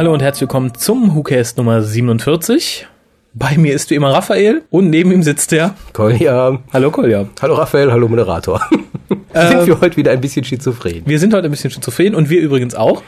Hallo 0.00 0.14
und 0.14 0.22
herzlich 0.22 0.40
willkommen 0.40 0.72
zum 0.72 1.14
WhoCast 1.14 1.58
Nummer 1.58 1.82
47. 1.82 2.86
Bei 3.34 3.58
mir 3.58 3.74
ist 3.74 3.90
wie 3.90 3.96
immer 3.96 4.10
Raphael 4.10 4.62
und 4.70 4.88
neben 4.88 5.12
ihm 5.12 5.22
sitzt 5.22 5.52
der 5.52 5.74
Kolja. 5.92 6.58
Hallo 6.72 6.90
Kolja. 6.90 7.26
Hallo 7.42 7.52
Raphael, 7.52 7.92
hallo 7.92 8.08
Moderator. 8.08 8.62
sind 9.10 9.66
wir 9.66 9.78
heute 9.78 9.98
wieder 9.98 10.12
ein 10.12 10.22
bisschen 10.22 10.42
schizophren. 10.42 11.02
Wir 11.04 11.18
sind 11.18 11.34
heute 11.34 11.48
ein 11.48 11.50
bisschen 11.50 11.70
schizophren 11.70 12.14
und 12.14 12.30
wir 12.30 12.40
übrigens 12.40 12.74
auch. 12.74 13.02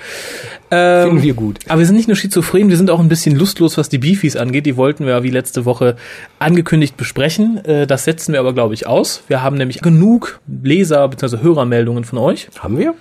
Ähm, 0.70 1.08
Finden 1.08 1.22
wir 1.22 1.32
gut. 1.32 1.60
Aber 1.70 1.78
wir 1.78 1.86
sind 1.86 1.96
nicht 1.96 2.08
nur 2.08 2.16
schizophren, 2.18 2.68
wir 2.68 2.76
sind 2.76 2.90
auch 2.90 3.00
ein 3.00 3.08
bisschen 3.08 3.36
lustlos, 3.36 3.78
was 3.78 3.88
die 3.88 3.96
Beefies 3.96 4.36
angeht. 4.36 4.66
Die 4.66 4.76
wollten 4.76 5.06
wir 5.06 5.22
wie 5.22 5.30
letzte 5.30 5.64
Woche 5.64 5.96
angekündigt 6.40 6.98
besprechen. 6.98 7.64
Äh, 7.64 7.86
das 7.86 8.04
setzen 8.04 8.34
wir 8.34 8.40
aber, 8.40 8.52
glaube 8.52 8.74
ich, 8.74 8.86
aus. 8.86 9.22
Wir 9.28 9.42
haben 9.42 9.56
nämlich 9.56 9.80
genug 9.80 10.40
Leser- 10.46 11.08
bzw. 11.08 11.38
Hörermeldungen 11.38 12.04
von 12.04 12.18
euch. 12.18 12.48
Haben 12.60 12.76
wir? 12.76 12.92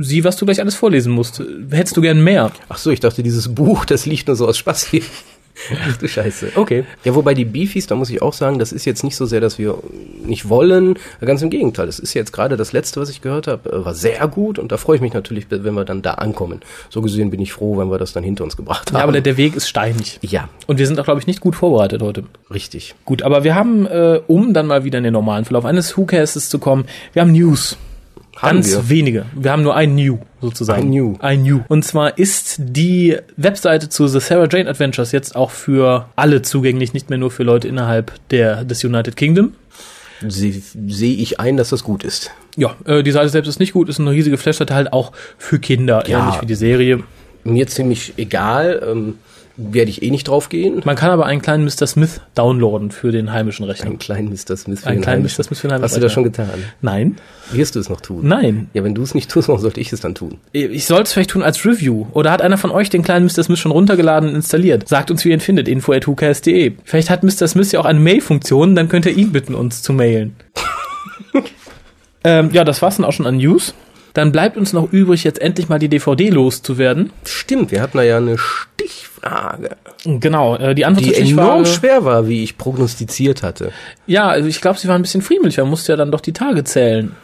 Sieh, 0.00 0.24
was 0.24 0.36
du 0.36 0.44
gleich 0.44 0.60
alles 0.60 0.74
vorlesen 0.74 1.12
musst. 1.12 1.42
Hättest 1.70 1.96
du 1.96 2.00
gern 2.00 2.22
mehr? 2.22 2.50
Ach 2.68 2.78
so, 2.78 2.90
ich 2.90 3.00
dachte, 3.00 3.22
dieses 3.22 3.54
Buch, 3.54 3.84
das 3.84 4.06
liegt 4.06 4.26
nur 4.26 4.36
so 4.36 4.46
aus 4.46 4.58
Spaß 4.58 4.86
hier. 4.86 5.02
Ach 5.86 5.96
du 5.96 6.08
Scheiße. 6.08 6.52
Okay. 6.54 6.84
Ja, 7.04 7.14
wobei 7.14 7.34
die 7.34 7.44
Beefies, 7.44 7.86
da 7.86 7.94
muss 7.94 8.10
ich 8.10 8.22
auch 8.22 8.32
sagen, 8.32 8.58
das 8.58 8.72
ist 8.72 8.84
jetzt 8.84 9.04
nicht 9.04 9.16
so 9.16 9.26
sehr, 9.26 9.40
dass 9.40 9.58
wir 9.58 9.78
nicht 10.24 10.48
wollen. 10.48 10.98
Ganz 11.20 11.42
im 11.42 11.50
Gegenteil. 11.50 11.86
Das 11.86 11.98
ist 11.98 12.14
jetzt 12.14 12.32
gerade 12.32 12.56
das 12.56 12.72
letzte, 12.72 13.00
was 13.00 13.10
ich 13.10 13.20
gehört 13.20 13.46
habe, 13.46 13.70
äh, 13.70 13.84
war 13.84 13.94
sehr 13.94 14.26
gut 14.28 14.58
und 14.58 14.72
da 14.72 14.76
freue 14.76 14.96
ich 14.96 15.02
mich 15.02 15.12
natürlich, 15.12 15.46
wenn 15.50 15.74
wir 15.74 15.84
dann 15.84 16.02
da 16.02 16.12
ankommen. 16.14 16.60
So 16.88 17.02
gesehen 17.02 17.30
bin 17.30 17.40
ich 17.40 17.52
froh, 17.52 17.76
wenn 17.78 17.90
wir 17.90 17.98
das 17.98 18.12
dann 18.12 18.24
hinter 18.24 18.44
uns 18.44 18.56
gebracht 18.56 18.90
haben. 18.90 18.98
Ja, 18.98 19.02
aber 19.02 19.12
der, 19.12 19.20
der 19.20 19.36
Weg 19.36 19.54
ist 19.54 19.68
steinig. 19.68 20.18
Ja. 20.22 20.48
Und 20.66 20.78
wir 20.78 20.86
sind 20.86 20.98
auch, 20.98 21.04
glaube 21.04 21.20
ich, 21.20 21.26
nicht 21.26 21.40
gut 21.40 21.54
vorbereitet 21.54 22.02
heute. 22.02 22.24
Richtig. 22.52 22.94
Gut, 23.04 23.22
aber 23.22 23.44
wir 23.44 23.54
haben, 23.54 23.86
äh, 23.86 24.20
um 24.26 24.54
dann 24.54 24.66
mal 24.66 24.84
wieder 24.84 24.98
in 24.98 25.04
den 25.04 25.12
normalen 25.12 25.44
Verlauf 25.44 25.64
eines 25.64 25.96
WhoCasts 25.96 26.48
zu 26.48 26.58
kommen, 26.58 26.86
wir 27.12 27.22
haben 27.22 27.32
News. 27.32 27.76
Haben 28.42 28.56
Ganz 28.56 28.72
wir. 28.72 28.88
wenige. 28.90 29.26
Wir 29.34 29.52
haben 29.52 29.62
nur 29.62 29.76
ein 29.76 29.94
New 29.94 30.18
sozusagen. 30.40 30.82
Ein 30.82 30.90
New. 30.90 31.16
Ein 31.20 31.42
New. 31.44 31.60
Und 31.68 31.84
zwar 31.84 32.18
ist 32.18 32.56
die 32.58 33.16
Webseite 33.36 33.88
zu 33.88 34.08
The 34.08 34.18
Sarah 34.20 34.48
Jane 34.50 34.68
Adventures 34.68 35.12
jetzt 35.12 35.36
auch 35.36 35.50
für 35.52 36.08
alle 36.16 36.42
zugänglich, 36.42 36.92
nicht 36.92 37.08
mehr 37.08 37.18
nur 37.20 37.30
für 37.30 37.44
Leute 37.44 37.68
innerhalb 37.68 38.12
der, 38.30 38.64
des 38.64 38.82
United 38.84 39.14
Kingdom. 39.16 39.54
Sie- 40.26 40.62
Sehe 40.88 41.14
ich 41.14 41.38
ein, 41.40 41.56
dass 41.56 41.70
das 41.70 41.84
gut 41.84 42.02
ist. 42.04 42.30
Ja, 42.56 42.74
äh, 42.84 43.02
die 43.02 43.12
Seite 43.12 43.28
selbst 43.28 43.48
ist 43.48 43.60
nicht 43.60 43.72
gut, 43.72 43.88
ist 43.88 43.98
eine 44.00 44.10
riesige 44.10 44.36
Flash-Seite 44.38 44.74
halt 44.74 44.92
auch 44.92 45.12
für 45.38 45.58
Kinder, 45.58 46.04
Ja. 46.08 46.20
ähnlich 46.26 46.42
wie 46.42 46.46
die 46.46 46.54
Serie. 46.56 47.00
Mir 47.44 47.66
ziemlich 47.68 48.14
egal. 48.18 48.82
Ähm, 48.88 49.14
werde 49.56 49.90
ich 49.90 50.02
eh 50.02 50.10
nicht 50.10 50.28
drauf 50.28 50.48
gehen. 50.48 50.82
Man 50.84 50.96
kann 50.96 51.10
aber 51.10 51.26
einen 51.26 51.42
kleinen 51.42 51.64
Mr. 51.64 51.86
Smith 51.86 52.20
downloaden 52.34 52.90
für 52.90 53.12
den 53.12 53.32
heimischen 53.32 53.64
Rechner. 53.64 53.86
Einen 53.86 53.98
kleinen 53.98 54.28
Mr. 54.30 54.56
Smith 54.56 54.80
für 54.80 54.86
Einen 54.86 54.98
den 54.98 55.02
kleinen 55.02 55.18
Heimischen. 55.20 55.42
Mr. 55.42 55.44
Smith 55.44 55.60
für 55.60 55.68
den 55.68 55.72
heimischen 55.74 55.84
Hast 55.84 55.96
du 55.96 56.00
das 56.00 56.12
schon 56.12 56.24
getan? 56.24 56.48
Nein, 56.80 57.16
Wirst 57.50 57.74
du 57.74 57.80
es 57.80 57.88
noch 57.88 58.00
tun? 58.00 58.26
nein. 58.26 58.70
Ja, 58.72 58.82
wenn 58.84 58.94
du 58.94 59.02
es 59.02 59.14
nicht 59.14 59.30
tust, 59.30 59.48
warum 59.48 59.60
sollte 59.60 59.80
ich 59.80 59.92
es 59.92 60.00
dann 60.00 60.14
tun? 60.14 60.38
Ich 60.52 60.86
soll 60.86 61.02
es 61.02 61.12
vielleicht 61.12 61.30
tun 61.30 61.42
als 61.42 61.64
Review. 61.64 62.06
Oder 62.12 62.30
hat 62.30 62.40
einer 62.42 62.56
von 62.58 62.70
euch 62.70 62.88
den 62.90 63.02
kleinen 63.02 63.26
Mr. 63.26 63.42
Smith 63.44 63.58
schon 63.58 63.72
runtergeladen 63.72 64.30
und 64.30 64.34
installiert? 64.36 64.88
Sagt 64.88 65.10
uns, 65.10 65.24
wie 65.24 65.28
ihr 65.28 65.34
ihn 65.34 65.40
findet. 65.40 65.68
Info 65.68 65.92
at. 65.92 66.06
Vielleicht 66.06 67.10
hat 67.10 67.22
Mr. 67.22 67.46
Smith 67.48 67.72
ja 67.72 67.80
auch 67.80 67.84
eine 67.84 68.00
Mail-Funktion, 68.00 68.74
dann 68.74 68.88
könnt 68.88 69.06
ihr 69.06 69.16
ihn 69.16 69.32
bitten, 69.32 69.54
uns 69.54 69.82
zu 69.82 69.92
mailen. 69.92 70.34
ähm, 72.24 72.50
ja, 72.52 72.64
das 72.64 72.82
war's 72.82 72.96
dann 72.96 73.04
auch 73.04 73.12
schon 73.12 73.26
an 73.26 73.36
News. 73.36 73.74
Dann 74.14 74.32
bleibt 74.32 74.56
uns 74.56 74.72
noch 74.72 74.92
übrig, 74.92 75.24
jetzt 75.24 75.40
endlich 75.40 75.68
mal 75.68 75.78
die 75.78 75.88
DVD 75.88 76.28
loszuwerden. 76.30 77.10
Stimmt, 77.24 77.70
wir 77.70 77.80
hatten 77.80 77.96
da 77.98 78.02
ja 78.04 78.18
eine 78.18 78.36
Stichfrage, 78.38 79.76
Genau, 80.04 80.56
äh, 80.56 80.74
die 80.74 80.84
Antwort 80.84 81.06
die 81.06 81.12
zur 81.12 81.22
enorm 81.22 81.64
Stichfrage. 81.64 81.94
schwer 81.94 82.04
war, 82.04 82.28
wie 82.28 82.42
ich 82.42 82.58
prognostiziert 82.58 83.42
hatte. 83.42 83.72
Ja, 84.06 84.28
also 84.28 84.48
ich 84.48 84.60
glaube, 84.60 84.78
sie 84.78 84.88
war 84.88 84.96
ein 84.96 85.02
bisschen 85.02 85.22
friemelig. 85.22 85.58
Man 85.58 85.70
musste 85.70 85.92
ja 85.92 85.96
dann 85.96 86.10
doch 86.10 86.20
die 86.20 86.32
Tage 86.32 86.64
zählen. 86.64 87.14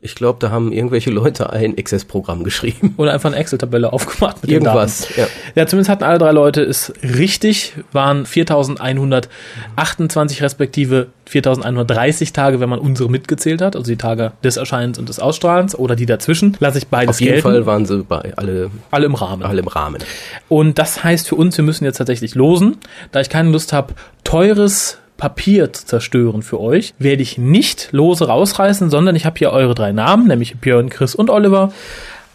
Ich 0.00 0.14
glaube, 0.14 0.38
da 0.40 0.50
haben 0.50 0.72
irgendwelche 0.72 1.10
Leute 1.10 1.50
ein 1.50 1.76
Access-Programm 1.76 2.44
geschrieben. 2.44 2.94
Oder 2.98 3.14
einfach 3.14 3.30
eine 3.30 3.40
Excel-Tabelle 3.40 3.92
aufgemacht 3.92 4.42
mit 4.42 4.50
Irgendwas, 4.50 5.08
ja. 5.16 5.26
Ja, 5.56 5.66
zumindest 5.66 5.90
hatten 5.90 6.04
alle 6.04 6.18
drei 6.18 6.30
Leute 6.30 6.62
es 6.62 6.92
richtig, 7.02 7.72
waren 7.90 8.24
4128 8.24 10.42
respektive 10.42 11.08
4130 11.26 12.32
Tage, 12.32 12.60
wenn 12.60 12.68
man 12.68 12.78
unsere 12.78 13.10
mitgezählt 13.10 13.60
hat, 13.60 13.74
also 13.74 13.90
die 13.90 13.96
Tage 13.96 14.30
des 14.44 14.56
Erscheinens 14.56 15.00
und 15.00 15.08
des 15.08 15.18
Ausstrahlens 15.18 15.74
oder 15.74 15.96
die 15.96 16.06
dazwischen, 16.06 16.56
lasse 16.60 16.78
ich 16.78 16.86
beides 16.86 17.16
Auf 17.16 17.20
jeden 17.20 17.32
gelten. 17.32 17.48
Fall 17.48 17.66
waren 17.66 17.84
sie 17.84 18.04
bei 18.04 18.34
alle, 18.36 18.70
alle 18.92 19.06
im 19.06 19.16
Rahmen. 19.16 19.42
alle 19.42 19.60
im 19.60 19.68
Rahmen. 19.68 20.00
Und 20.48 20.78
das 20.78 21.02
heißt 21.02 21.26
für 21.28 21.34
uns, 21.34 21.56
wir 21.56 21.64
müssen 21.64 21.84
jetzt 21.84 21.98
tatsächlich 21.98 22.36
losen. 22.36 22.76
Da 23.10 23.20
ich 23.20 23.30
keine 23.30 23.50
Lust 23.50 23.72
habe, 23.72 23.94
teures 24.22 24.98
Papier 25.18 25.72
zu 25.72 25.84
zerstören 25.84 26.42
für 26.42 26.60
euch, 26.60 26.94
werde 26.98 27.22
ich 27.22 27.36
nicht 27.36 27.88
lose 27.90 28.28
rausreißen, 28.28 28.88
sondern 28.88 29.16
ich 29.16 29.26
habe 29.26 29.36
hier 29.38 29.50
eure 29.50 29.74
drei 29.74 29.92
Namen, 29.92 30.28
nämlich 30.28 30.56
Björn, 30.56 30.88
Chris 30.88 31.14
und 31.14 31.28
Oliver, 31.28 31.72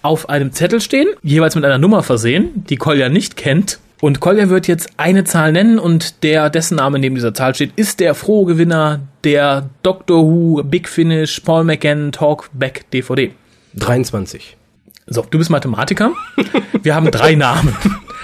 auf 0.04 0.30
einem 0.30 0.52
Zettel 0.52 0.82
stehen, 0.82 1.08
jeweils 1.24 1.56
mit 1.56 1.66
einer 1.66 1.78
Nummer 1.80 2.04
versehen, 2.04 2.66
die 2.70 2.76
Kolja 2.76 3.10
nicht 3.10 3.38
kennt. 3.38 3.80
Und 4.02 4.20
Kolja 4.20 4.50
wird 4.50 4.68
jetzt 4.68 4.90
eine 4.98 5.24
Zahl 5.24 5.54
nennen 5.54 5.80
und 5.80 6.24
der, 6.24 6.50
dessen 6.50 6.76
Name 6.76 7.00
neben 7.00 7.16
dieser 7.16 7.34
Zahl 7.34 7.56
steht, 7.56 7.72
ist 7.78 8.02
der 8.02 8.14
frohe 8.16 8.46
Gewinner 8.46 9.00
der 9.24 9.70
Doctor 9.82 10.22
Who 10.22 10.62
Big 10.64 10.90
Finish 10.90 11.40
Paul 11.40 11.64
McGann 11.64 12.12
Talkback 12.12 12.92
DVD. 12.92 13.32
23. 13.76 14.58
So, 15.08 15.26
du 15.30 15.38
bist 15.38 15.50
Mathematiker. 15.50 16.12
Wir 16.82 16.96
haben 16.96 17.12
drei 17.12 17.36
Namen. 17.36 17.76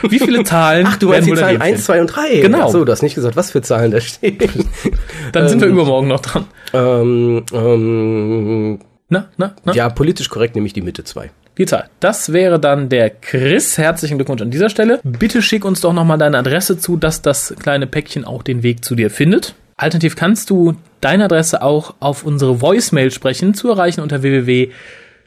Wie 0.02 0.20
viele 0.20 0.44
Zahlen? 0.46 0.86
Ach, 0.90 0.96
du 0.98 1.10
meinst 1.10 1.28
die 1.28 1.34
Zahlen 1.34 1.60
daneben 1.60 1.62
1, 1.62 1.84
stehen? 1.84 1.86
2 1.86 2.02
und 2.02 2.08
3. 2.08 2.42
Genau. 2.42 2.68
Ach 2.68 2.70
so, 2.70 2.86
du 2.86 2.92
hast 2.92 3.02
nicht 3.02 3.16
gesagt, 3.16 3.36
was 3.36 3.52
für 3.52 3.62
Zahlen 3.62 3.92
da 3.92 4.00
stehen. 4.00 4.38
Dann 5.34 5.50
sind 5.50 5.60
wir 5.60 5.68
Ähm, 5.68 5.74
übermorgen 5.74 6.08
noch 6.08 6.22
dran. 6.22 6.46
ähm, 6.74 7.44
ähm, 7.54 8.80
Na, 9.10 9.28
na, 9.38 9.56
na? 9.66 9.74
ja, 9.74 9.90
politisch 9.90 10.30
korrekt 10.30 10.56
nehme 10.56 10.68
ich 10.68 10.74
die 10.74 10.82
Mitte 10.82 11.04
2. 11.04 11.30
Die 11.58 11.66
Zahl. 11.66 11.90
Das 12.00 12.32
wäre 12.32 12.58
dann 12.58 12.88
der 12.88 13.10
Chris. 13.10 13.78
Herzlichen 13.78 14.18
Glückwunsch 14.18 14.42
an 14.42 14.50
dieser 14.52 14.70
Stelle. 14.70 15.02
Bitte 15.04 15.42
schick 15.42 15.66
uns 15.66 15.82
doch 15.82 15.92
nochmal 15.92 16.18
deine 16.18 16.38
Adresse 16.38 16.78
zu, 16.78 16.96
dass 16.96 17.22
das 17.22 17.54
kleine 17.62 17.86
Päckchen 17.86 18.24
auch 18.24 18.44
den 18.44 18.64
Weg 18.64 18.86
zu 18.86 18.96
dir 18.96 19.10
findet. 19.10 19.56
Alternativ 19.76 20.16
kannst 20.16 20.50
du 20.50 20.76
deine 21.02 21.26
Adresse 21.26 21.62
auch 21.62 21.96
auf 22.00 22.24
unsere 22.24 22.62
Voicemail 22.62 23.12
sprechen, 23.12 23.54
zu 23.54 23.70
erreichen 23.70 24.00
unter 24.00 24.24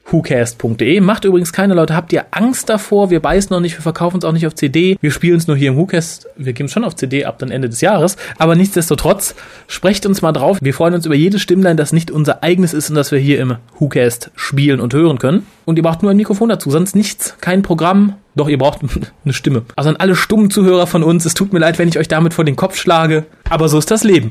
www.whocast.de. 0.04 1.00
Macht 1.00 1.24
übrigens 1.24 1.52
keine 1.52 1.74
Leute, 1.74 1.94
habt 1.94 2.12
ihr 2.12 2.26
Angst 2.30 2.68
davor? 2.68 3.10
Wir 3.10 3.20
beißen 3.20 3.52
noch 3.54 3.60
nicht, 3.60 3.76
wir 3.76 3.82
verkaufen 3.82 4.18
es 4.18 4.24
auch 4.24 4.32
nicht 4.32 4.46
auf 4.46 4.54
CD. 4.54 4.96
Wir 5.00 5.10
spielen 5.10 5.36
es 5.36 5.46
nur 5.46 5.56
hier 5.56 5.70
im 5.70 5.76
WhoCast. 5.76 6.28
Wir 6.36 6.52
geben 6.52 6.66
es 6.66 6.72
schon 6.72 6.84
auf 6.84 6.96
CD 6.96 7.24
ab 7.24 7.38
dann 7.38 7.50
Ende 7.50 7.68
des 7.68 7.80
Jahres. 7.80 8.16
Aber 8.38 8.54
nichtsdestotrotz, 8.54 9.34
sprecht 9.66 10.06
uns 10.06 10.22
mal 10.22 10.32
drauf. 10.32 10.58
Wir 10.60 10.74
freuen 10.74 10.94
uns 10.94 11.06
über 11.06 11.14
jedes 11.14 11.42
Stimmlein, 11.42 11.76
das 11.76 11.92
nicht 11.92 12.10
unser 12.10 12.42
eigenes 12.42 12.74
ist 12.74 12.90
und 12.90 12.96
das 12.96 13.12
wir 13.12 13.18
hier 13.18 13.40
im 13.40 13.56
WhoCast 13.78 14.30
spielen 14.34 14.80
und 14.80 14.94
hören 14.94 15.18
können. 15.18 15.46
Und 15.64 15.76
ihr 15.76 15.82
braucht 15.82 16.02
nur 16.02 16.10
ein 16.10 16.16
Mikrofon 16.16 16.48
dazu, 16.48 16.70
sonst 16.70 16.94
nichts, 16.94 17.36
kein 17.40 17.62
Programm. 17.62 18.14
Doch, 18.34 18.48
ihr 18.48 18.58
braucht 18.58 18.80
eine 19.24 19.32
Stimme. 19.32 19.62
Also 19.76 19.90
an 19.90 19.96
alle 19.96 20.16
stummen 20.16 20.50
Zuhörer 20.50 20.86
von 20.86 21.02
uns, 21.02 21.24
es 21.24 21.34
tut 21.34 21.52
mir 21.52 21.58
leid, 21.58 21.78
wenn 21.78 21.88
ich 21.88 21.98
euch 21.98 22.08
damit 22.08 22.34
vor 22.34 22.44
den 22.44 22.56
Kopf 22.56 22.76
schlage, 22.76 23.24
aber 23.48 23.68
so 23.68 23.78
ist 23.78 23.90
das 23.90 24.04
Leben. 24.04 24.30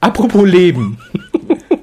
Apropos 0.00 0.46
Leben. 0.46 0.98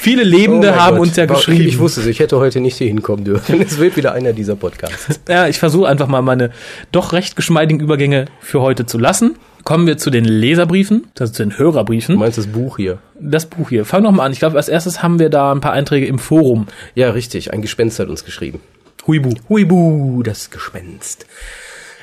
Viele 0.00 0.22
Lebende 0.22 0.70
Oh 0.72 0.76
haben 0.76 0.96
Gott. 0.98 1.08
uns 1.08 1.16
ja 1.16 1.26
geschrieben. 1.26 1.66
Ich, 1.66 1.78
wusste 1.78 2.00
es, 2.00 2.06
ich 2.06 2.20
hätte 2.20 2.38
heute 2.38 2.60
nicht 2.60 2.76
hier 2.78 2.86
hinkommen 2.86 3.24
dürfen. 3.24 3.60
Es 3.66 3.78
wird 3.78 3.96
wieder 3.96 4.12
einer 4.12 4.32
dieser 4.32 4.54
Podcasts. 4.56 5.20
Ja, 5.28 5.48
ich 5.48 5.58
versuche 5.58 5.88
einfach 5.88 6.06
mal 6.06 6.22
meine 6.22 6.50
doch 6.92 7.12
recht 7.12 7.34
geschmeidigen 7.36 7.80
Übergänge 7.80 8.26
für 8.40 8.60
heute 8.60 8.86
zu 8.86 8.96
lassen. 8.98 9.36
Kommen 9.64 9.86
wir 9.86 9.98
zu 9.98 10.10
den 10.10 10.24
Leserbriefen, 10.24 11.08
also 11.18 11.32
zu 11.32 11.42
den 11.42 11.50
Du 11.50 11.58
Hörerbriefen. 11.58 12.16
meinst 12.16 12.38
das 12.38 12.46
Buch 12.46 12.76
hier? 12.76 12.98
Das 13.20 13.46
Buch 13.46 13.68
hier. 13.70 13.84
Fang 13.84 14.02
noch 14.04 14.12
mal 14.12 14.24
an. 14.24 14.32
Ich 14.32 14.38
glaube, 14.38 14.56
als 14.56 14.68
erstes 14.68 15.02
haben 15.02 15.18
wir 15.18 15.28
da 15.30 15.52
ein 15.52 15.60
paar 15.60 15.72
Einträge 15.72 16.06
im 16.06 16.18
Forum. 16.18 16.68
Ja, 16.94 17.10
richtig. 17.10 17.52
Ein 17.52 17.60
Gespenst 17.60 17.98
hat 17.98 18.08
uns 18.08 18.24
geschrieben. 18.24 18.60
Huibu. 19.06 19.34
Huibu, 19.48 20.22
das 20.22 20.50
Gespenst. 20.50 21.26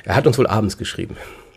Er 0.03 0.15
hat 0.15 0.27
uns 0.27 0.37
wohl 0.37 0.47
abends 0.47 0.77
geschrieben. 0.77 1.15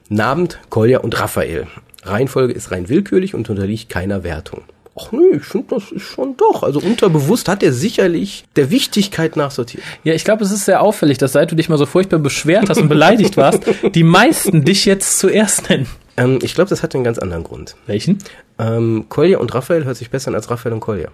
Nabend, 0.09 0.61
Kolja 0.71 1.01
und 1.01 1.19
Raphael. 1.21 1.67
Reihenfolge 2.05 2.53
ist 2.55 2.71
rein 2.71 2.89
willkürlich 2.89 3.35
und 3.35 3.51
unterliegt 3.51 3.89
keiner 3.91 4.23
Wertung. 4.25 4.63
Ach 4.99 5.13
nö, 5.13 5.37
ich 5.37 5.45
finde, 5.45 5.77
das 5.77 5.93
ist 5.93 6.03
schon 6.03 6.37
doch. 6.37 6.63
Also 6.63 6.81
unterbewusst 6.81 7.49
hat 7.49 7.63
er 7.63 7.73
sicherlich 7.73 8.45
der 8.57 8.71
Wichtigkeit 8.71 9.37
nachsortiert. 9.37 9.83
Ja, 10.05 10.15
ich 10.15 10.25
glaube, 10.25 10.45
es 10.45 10.51
ist 10.51 10.65
sehr 10.65 10.83
auffällig, 10.83 11.19
dass 11.19 11.33
seit 11.33 11.51
du 11.51 11.57
dich 11.57 11.69
mal 11.69 11.79
so 11.79 11.87
furchtbar 11.87 12.19
beschwert 12.19 12.69
hast 12.69 12.81
und 12.81 12.89
beleidigt 12.89 13.37
warst, 13.37 13.63
die 13.95 14.03
meisten 14.03 14.65
dich 14.65 14.85
jetzt 14.85 15.19
zuerst 15.19 15.69
nennen. 15.69 15.87
Ähm, 16.17 16.39
ich 16.43 16.55
glaube, 16.55 16.71
das 16.71 16.83
hat 16.83 16.95
einen 16.95 17.05
ganz 17.05 17.19
anderen 17.19 17.45
Grund. 17.45 17.77
Welchen? 17.87 18.19
Ähm, 18.59 19.07
Kolja 19.09 19.39
und 19.39 19.55
Raphael 19.55 19.85
hört 19.85 19.97
sich 19.97 20.11
besser 20.11 20.29
an 20.29 20.35
als 20.35 20.51
Raphael 20.51 20.73
und 20.73 20.81
Kolja. 20.81 21.11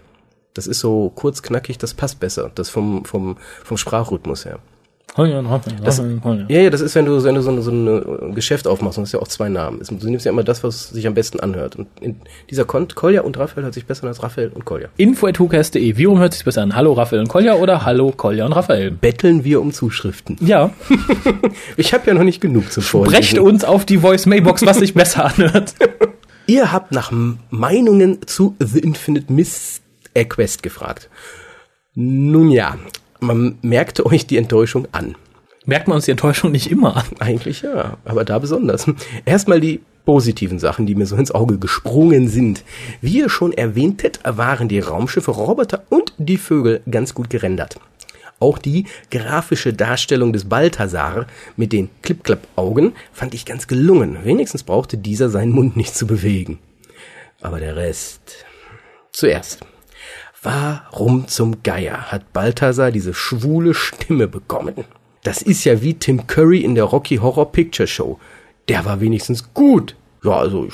Das 0.54 0.66
ist 0.66 0.80
so 0.80 1.10
kurz, 1.14 1.42
knackig, 1.42 1.78
das 1.78 1.94
passt 1.94 2.20
besser. 2.20 2.50
Das 2.54 2.70
vom, 2.70 3.04
vom, 3.04 3.36
vom 3.64 3.76
Sprachrhythmus 3.76 4.44
her. 4.44 4.60
Das, 5.84 5.98
ja, 6.48 6.60
ja, 6.62 6.70
das 6.70 6.80
ist, 6.80 6.94
wenn 6.96 7.04
du, 7.04 7.22
wenn 7.22 7.36
du 7.36 7.40
so, 7.42 7.50
ein- 7.50 7.62
so 7.62 7.70
ein 7.70 8.34
Geschäft 8.34 8.66
aufmachst, 8.66 8.98
und 8.98 9.02
das 9.02 9.10
ist 9.10 9.12
ja 9.12 9.20
auch 9.20 9.28
zwei 9.28 9.48
Namen. 9.48 9.80
Du 9.88 10.08
nimmst 10.10 10.26
ja 10.26 10.32
immer 10.32 10.42
das, 10.42 10.64
was 10.64 10.88
sich 10.90 11.06
am 11.06 11.14
besten 11.14 11.38
anhört. 11.38 11.76
Und 11.76 11.86
in 12.00 12.16
dieser 12.50 12.64
Kont 12.64 12.96
Kolja 12.96 13.20
und 13.22 13.38
Raphael 13.38 13.62
hört 13.62 13.74
sich 13.74 13.86
besser 13.86 14.02
an 14.02 14.08
als 14.08 14.22
Raphael 14.24 14.48
und 14.52 14.64
Kolja. 14.64 14.88
Info.hucast.de. 14.96 15.96
Wie 15.96 16.04
rum 16.04 16.18
hört 16.18 16.34
sich 16.34 16.44
besser 16.44 16.62
an? 16.62 16.74
Hallo 16.74 16.94
Raphael 16.94 17.20
und 17.20 17.28
Kolja 17.28 17.54
oder 17.54 17.84
Hallo 17.84 18.10
Kolja 18.10 18.44
und 18.44 18.52
Raphael? 18.54 18.90
Betteln 18.90 19.44
wir 19.44 19.60
um 19.60 19.72
Zuschriften. 19.72 20.36
Ja, 20.40 20.70
Ich 21.76 21.94
habe 21.94 22.06
ja 22.08 22.14
noch 22.14 22.24
nicht 22.24 22.40
genug 22.40 22.64
brecht 22.64 22.82
Vorlesen. 22.82 23.38
uns 23.38 23.64
auf 23.64 23.84
die 23.84 23.98
Voice-Mailbox, 23.98 24.66
was 24.66 24.78
sich 24.78 24.94
besser 24.94 25.26
anhört. 25.26 25.74
Ihr 26.46 26.72
habt 26.72 26.90
nach 26.92 27.12
Meinungen 27.50 28.18
zu 28.26 28.56
The 28.58 28.80
Infinite 28.80 29.32
Mist 29.32 29.80
Quest 30.28 30.62
gefragt. 30.62 31.08
Nun 31.94 32.50
ja, 32.50 32.76
man 33.26 33.58
merkte 33.62 34.06
euch 34.06 34.26
die 34.26 34.36
Enttäuschung 34.36 34.86
an. 34.92 35.16
Merkt 35.66 35.88
man 35.88 35.96
uns 35.96 36.04
die 36.04 36.10
Enttäuschung 36.10 36.52
nicht 36.52 36.70
immer 36.70 36.96
an? 36.96 37.04
Eigentlich 37.18 37.62
ja, 37.62 37.96
aber 38.04 38.24
da 38.24 38.38
besonders. 38.38 38.86
Erstmal 39.24 39.60
die 39.60 39.80
positiven 40.04 40.58
Sachen, 40.58 40.86
die 40.86 40.94
mir 40.94 41.06
so 41.06 41.16
ins 41.16 41.30
Auge 41.30 41.58
gesprungen 41.58 42.28
sind. 42.28 42.62
Wie 43.00 43.18
ihr 43.18 43.30
schon 43.30 43.52
erwähntet, 43.52 44.20
waren 44.24 44.68
die 44.68 44.80
Raumschiffe, 44.80 45.30
Roboter 45.30 45.84
und 45.88 46.12
die 46.18 46.36
Vögel 46.36 46.82
ganz 46.90 47.14
gut 47.14 47.30
gerendert. 47.30 47.78
Auch 48.40 48.58
die 48.58 48.84
grafische 49.10 49.72
Darstellung 49.72 50.32
des 50.32 50.44
Balthasar 50.46 51.26
mit 51.56 51.72
den 51.72 51.88
Klipp-Klapp-Augen 52.02 52.92
fand 53.12 53.32
ich 53.32 53.46
ganz 53.46 53.66
gelungen. 53.66 54.18
Wenigstens 54.24 54.64
brauchte 54.64 54.98
dieser 54.98 55.30
seinen 55.30 55.52
Mund 55.52 55.76
nicht 55.76 55.94
zu 55.94 56.06
bewegen. 56.06 56.58
Aber 57.40 57.60
der 57.60 57.76
Rest. 57.76 58.44
Zuerst. 59.12 59.60
Warum 60.44 61.26
zum 61.26 61.62
Geier 61.62 62.12
hat 62.12 62.34
Balthasar 62.34 62.90
diese 62.90 63.14
schwule 63.14 63.72
Stimme 63.72 64.28
bekommen? 64.28 64.84
Das 65.22 65.40
ist 65.40 65.64
ja 65.64 65.80
wie 65.80 65.94
Tim 65.94 66.26
Curry 66.26 66.60
in 66.60 66.74
der 66.74 66.84
Rocky 66.84 67.16
Horror 67.16 67.50
Picture 67.50 67.86
Show. 67.86 68.18
Der 68.68 68.84
war 68.84 69.00
wenigstens 69.00 69.54
gut. 69.54 69.96
Ja, 70.24 70.38
also 70.38 70.68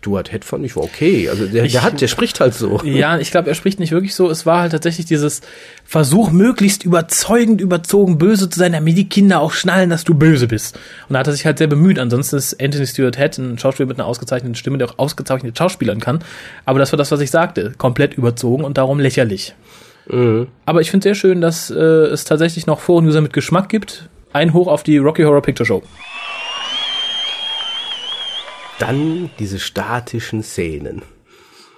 Stuart 0.00 0.30
Head 0.30 0.44
fand 0.44 0.64
ich 0.64 0.74
war 0.74 0.82
okay. 0.82 1.28
Also 1.28 1.46
der, 1.46 1.64
ich, 1.64 1.72
der 1.72 1.84
hat, 1.84 2.00
der 2.00 2.08
spricht 2.08 2.40
halt 2.40 2.54
so. 2.54 2.80
Ja, 2.82 3.18
ich 3.18 3.30
glaube, 3.30 3.48
er 3.48 3.54
spricht 3.54 3.78
nicht 3.78 3.92
wirklich 3.92 4.16
so. 4.16 4.28
Es 4.28 4.46
war 4.46 4.62
halt 4.62 4.72
tatsächlich 4.72 5.06
dieses 5.06 5.42
Versuch, 5.84 6.32
möglichst 6.32 6.84
überzeugend, 6.84 7.60
überzogen 7.60 8.18
böse 8.18 8.50
zu 8.50 8.58
sein, 8.58 8.72
damit 8.72 8.96
die 8.96 9.08
Kinder 9.08 9.40
auch 9.40 9.52
schnallen, 9.52 9.90
dass 9.90 10.02
du 10.02 10.14
böse 10.14 10.48
bist. 10.48 10.76
Und 11.08 11.12
da 11.14 11.20
hat 11.20 11.28
er 11.28 11.34
sich 11.34 11.46
halt 11.46 11.58
sehr 11.58 11.68
bemüht. 11.68 12.00
Ansonsten 12.00 12.36
ist 12.36 12.60
Anthony 12.60 12.86
Stuart 12.86 13.16
Head 13.16 13.38
ein 13.38 13.58
Schauspieler 13.58 13.86
mit 13.86 13.98
einer 13.98 14.08
ausgezeichneten 14.08 14.56
Stimme, 14.56 14.78
der 14.78 14.90
auch 14.90 14.98
ausgezeichnet 14.98 15.56
Schauspielern 15.56 16.00
kann. 16.00 16.24
Aber 16.64 16.80
das 16.80 16.92
war 16.92 16.96
das, 16.96 17.12
was 17.12 17.20
ich 17.20 17.30
sagte. 17.30 17.72
Komplett 17.78 18.14
überzogen 18.14 18.64
und 18.64 18.76
darum 18.76 18.98
lächerlich. 18.98 19.54
Mhm. 20.08 20.48
Aber 20.66 20.80
ich 20.80 20.90
finde 20.90 21.04
sehr 21.04 21.14
schön, 21.14 21.40
dass 21.40 21.70
äh, 21.70 21.74
es 21.76 22.24
tatsächlich 22.24 22.66
noch 22.66 22.80
Foren-User 22.80 23.20
mit 23.20 23.32
Geschmack 23.32 23.68
gibt. 23.68 24.08
Ein 24.32 24.52
Hoch 24.52 24.66
auf 24.66 24.82
die 24.82 24.98
Rocky 24.98 25.22
Horror 25.22 25.42
Picture 25.42 25.66
Show. 25.66 25.82
Dann 28.80 29.28
diese 29.38 29.58
statischen 29.58 30.42
Szenen. 30.42 31.02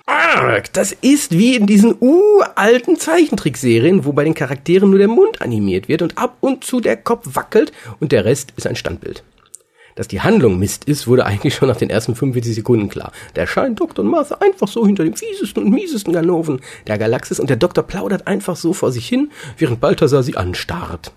Arg, 0.07 0.73
das 0.73 0.93
ist 0.93 1.33
wie 1.33 1.57
in 1.57 1.67
diesen 1.67 1.97
uralten 1.99 2.97
Zeichentrickserien, 2.97 4.05
wo 4.05 4.13
bei 4.13 4.23
den 4.23 4.35
Charakteren 4.35 4.91
nur 4.91 5.01
der 5.01 5.09
Mund 5.09 5.43
animiert 5.43 5.89
wird 5.89 6.03
und 6.03 6.17
ab 6.17 6.37
und 6.41 6.63
zu 6.63 6.81
der 6.81 6.97
Kopf 6.97 7.35
wackelt 7.35 7.73
und 7.99 8.13
der 8.13 8.25
Rest 8.25 8.53
ist 8.57 8.69
ein 8.69 8.77
Standbild. 8.77 9.25
Dass 9.97 10.07
die 10.07 10.21
Handlung 10.21 10.61
Mist 10.61 10.85
ist, 10.85 11.09
wurde 11.09 11.27
eigentlich 11.27 11.57
schon 11.57 11.69
nach 11.69 11.77
den 11.77 11.91
ersten 11.91 12.15
45 12.15 12.55
Sekunden 12.55 12.89
klar. 12.89 13.11
Da 13.35 13.43
erscheint 13.43 13.81
Dr. 13.81 14.05
Martha 14.05 14.37
einfach 14.37 14.69
so 14.69 14.87
hinter 14.87 15.03
dem 15.03 15.17
fiesesten 15.17 15.65
und 15.65 15.71
miesesten 15.71 16.13
Ganoven 16.13 16.61
der 16.87 16.99
Galaxis 16.99 17.41
und 17.41 17.51
der 17.51 17.57
Doktor 17.57 17.83
plaudert 17.83 18.29
einfach 18.29 18.55
so 18.55 18.73
vor 18.73 18.93
sich 18.93 19.09
hin, 19.09 19.33
während 19.59 19.81
Balthasar 19.81 20.23
sie 20.23 20.37
anstarrt. 20.37 21.13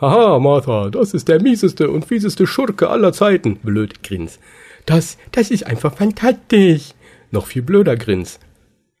Haha, 0.00 0.38
Martha, 0.38 0.90
das 0.90 1.14
ist 1.14 1.28
der 1.28 1.42
mieseste 1.42 1.90
und 1.90 2.04
fieseste 2.04 2.46
Schurke 2.46 2.90
aller 2.90 3.12
Zeiten, 3.14 3.56
blöd 3.56 4.02
grins. 4.02 4.38
Das, 4.86 5.18
das 5.32 5.50
ist 5.50 5.66
einfach 5.66 5.96
fantastisch. 5.96 6.90
Noch 7.30 7.46
viel 7.46 7.62
blöder 7.62 7.96
Grins. 7.96 8.38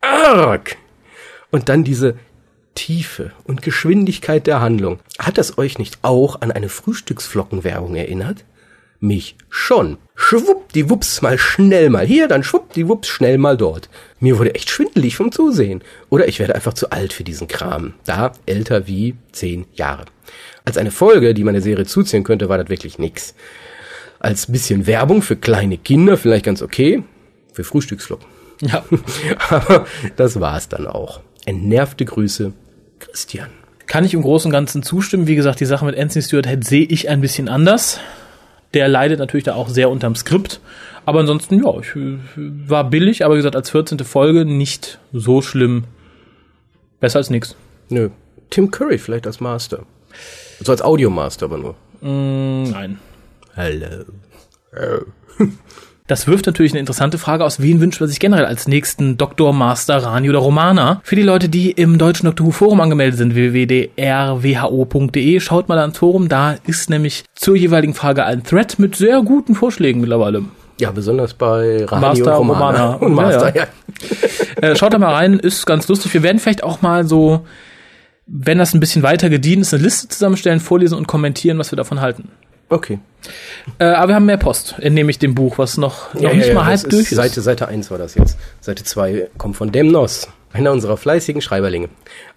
Arg! 0.00 0.76
Und 1.50 1.68
dann 1.68 1.84
diese 1.84 2.16
Tiefe 2.74 3.32
und 3.44 3.62
Geschwindigkeit 3.62 4.46
der 4.46 4.60
Handlung. 4.60 5.00
Hat 5.18 5.36
das 5.36 5.58
euch 5.58 5.78
nicht 5.78 5.98
auch 6.02 6.40
an 6.40 6.52
eine 6.52 6.68
Frühstücksflockenwerbung 6.68 7.96
erinnert? 7.96 8.44
Mich 9.00 9.36
schon. 9.48 9.96
Schwuppdiwupps 10.14 11.22
mal 11.22 11.38
schnell 11.38 11.88
mal 11.88 12.06
hier, 12.06 12.28
dann 12.28 12.44
schwuppdiwupps 12.44 13.08
schnell 13.08 13.38
mal 13.38 13.56
dort. 13.56 13.88
Mir 14.20 14.38
wurde 14.38 14.54
echt 14.54 14.68
schwindelig 14.68 15.16
vom 15.16 15.32
Zusehen. 15.32 15.82
Oder 16.10 16.28
ich 16.28 16.38
werde 16.38 16.54
einfach 16.54 16.74
zu 16.74 16.90
alt 16.90 17.12
für 17.12 17.24
diesen 17.24 17.48
Kram. 17.48 17.94
Da 18.04 18.32
älter 18.44 18.86
wie 18.86 19.14
zehn 19.32 19.66
Jahre. 19.72 20.04
Als 20.64 20.76
eine 20.76 20.90
Folge, 20.90 21.32
die 21.32 21.44
meine 21.44 21.62
Serie 21.62 21.86
zuziehen 21.86 22.24
könnte, 22.24 22.48
war 22.50 22.58
das 22.58 22.68
wirklich 22.68 22.98
nix 22.98 23.34
als 24.20 24.52
bisschen 24.52 24.86
Werbung 24.86 25.22
für 25.22 25.34
kleine 25.36 25.76
Kinder 25.78 26.16
vielleicht 26.16 26.44
ganz 26.44 26.62
okay. 26.62 27.02
Für 27.52 27.64
Frühstücksflocken. 27.64 28.26
Ja. 28.60 28.84
Aber 29.48 29.86
das 30.16 30.38
war's 30.38 30.68
dann 30.68 30.86
auch. 30.86 31.20
Entnervte 31.46 32.04
Grüße, 32.04 32.52
Christian. 33.00 33.48
Kann 33.86 34.04
ich 34.04 34.14
im 34.14 34.22
Großen 34.22 34.50
und 34.50 34.52
Ganzen 34.52 34.84
zustimmen. 34.84 35.26
Wie 35.26 35.34
gesagt, 35.34 35.58
die 35.58 35.66
Sache 35.66 35.84
mit 35.84 35.98
Anthony 35.98 36.22
Stewart 36.22 36.46
Head 36.46 36.64
sehe 36.64 36.84
ich 36.84 37.08
ein 37.08 37.20
bisschen 37.20 37.48
anders. 37.48 37.98
Der 38.74 38.86
leidet 38.86 39.18
natürlich 39.18 39.44
da 39.44 39.54
auch 39.54 39.68
sehr 39.68 39.90
unterm 39.90 40.14
Skript. 40.14 40.60
Aber 41.06 41.20
ansonsten, 41.20 41.60
ja, 41.64 41.76
ich, 41.80 41.88
war 42.36 42.88
billig, 42.88 43.24
aber 43.24 43.34
wie 43.34 43.38
gesagt, 43.38 43.56
als 43.56 43.70
14. 43.70 43.98
Folge 44.00 44.44
nicht 44.44 45.00
so 45.12 45.42
schlimm. 45.42 45.84
Besser 47.00 47.18
als 47.18 47.30
nix. 47.30 47.56
Nö. 47.88 48.10
Tim 48.50 48.70
Curry 48.70 48.98
vielleicht 48.98 49.26
als 49.26 49.40
Master. 49.40 49.84
Also 50.60 50.72
als 50.72 50.82
Audiomaster 50.82 51.46
aber 51.46 51.58
nur. 51.58 51.74
Mm, 52.00 52.70
nein. 52.70 52.98
Hallo. 53.56 54.04
Das 56.10 56.26
wirft 56.26 56.46
natürlich 56.46 56.72
eine 56.72 56.80
interessante 56.80 57.18
Frage 57.18 57.44
aus. 57.44 57.62
Wen 57.62 57.80
wünscht 57.80 58.00
man 58.00 58.08
sich 58.08 58.18
generell 58.18 58.44
als 58.44 58.66
nächsten 58.66 59.16
Doktor, 59.16 59.52
Master, 59.52 59.98
Rani 59.98 60.28
oder 60.28 60.40
Romana? 60.40 61.00
Für 61.04 61.14
die 61.14 61.22
Leute, 61.22 61.48
die 61.48 61.70
im 61.70 61.98
deutschen 61.98 62.26
Doctor 62.26 62.48
Who 62.48 62.50
Forum 62.50 62.80
angemeldet 62.80 63.16
sind, 63.18 63.36
www.drwho.de, 63.36 64.00
schaut 65.38 65.68
mal 65.68 65.78
ans 65.78 65.98
Forum. 65.98 66.28
Da 66.28 66.56
ist 66.66 66.90
nämlich 66.90 67.22
zur 67.36 67.54
jeweiligen 67.54 67.94
Frage 67.94 68.24
ein 68.24 68.42
Thread 68.42 68.80
mit 68.80 68.96
sehr 68.96 69.22
guten 69.22 69.54
Vorschlägen 69.54 70.00
mittlerweile. 70.00 70.42
Ja, 70.80 70.90
besonders 70.90 71.34
bei 71.34 71.84
Rani 71.84 72.00
Master, 72.00 72.40
und 72.40 72.48
Romana. 72.48 72.94
Romana. 72.94 72.94
Und 73.06 73.14
Master, 73.14 73.54
ja. 73.54 73.66
ja. 74.60 74.68
Äh, 74.68 74.74
schaut 74.74 74.92
da 74.92 74.98
mal 74.98 75.14
rein, 75.14 75.38
ist 75.38 75.64
ganz 75.64 75.86
lustig. 75.86 76.12
Wir 76.12 76.24
werden 76.24 76.40
vielleicht 76.40 76.64
auch 76.64 76.82
mal 76.82 77.06
so, 77.06 77.46
wenn 78.26 78.58
das 78.58 78.74
ein 78.74 78.80
bisschen 78.80 79.04
weiter 79.04 79.30
gedient 79.30 79.62
ist, 79.62 79.74
eine 79.74 79.84
Liste 79.84 80.08
zusammenstellen, 80.08 80.58
vorlesen 80.58 80.98
und 80.98 81.06
kommentieren, 81.06 81.56
was 81.58 81.70
wir 81.70 81.76
davon 81.76 82.00
halten. 82.00 82.30
Okay. 82.70 83.00
Äh, 83.78 83.84
aber 83.84 84.08
wir 84.08 84.14
haben 84.14 84.26
mehr 84.26 84.36
Post, 84.36 84.76
entnehme 84.78 85.10
ich 85.10 85.18
dem 85.18 85.34
Buch, 85.34 85.58
was 85.58 85.76
noch, 85.76 86.14
noch 86.14 86.22
ja, 86.22 86.32
nicht 86.32 86.48
ja, 86.48 86.54
mal 86.54 86.64
halb 86.64 86.80
durch 86.88 87.10
ist. 87.10 87.16
Seite, 87.16 87.42
Seite 87.42 87.68
1 87.68 87.90
war 87.90 87.98
das 87.98 88.14
jetzt. 88.14 88.38
Seite 88.60 88.84
2 88.84 89.28
kommt 89.36 89.56
von 89.56 89.72
Demnos, 89.72 90.28
einer 90.52 90.72
unserer 90.72 90.96
fleißigen 90.96 91.42
Schreiberlinge. 91.42 91.88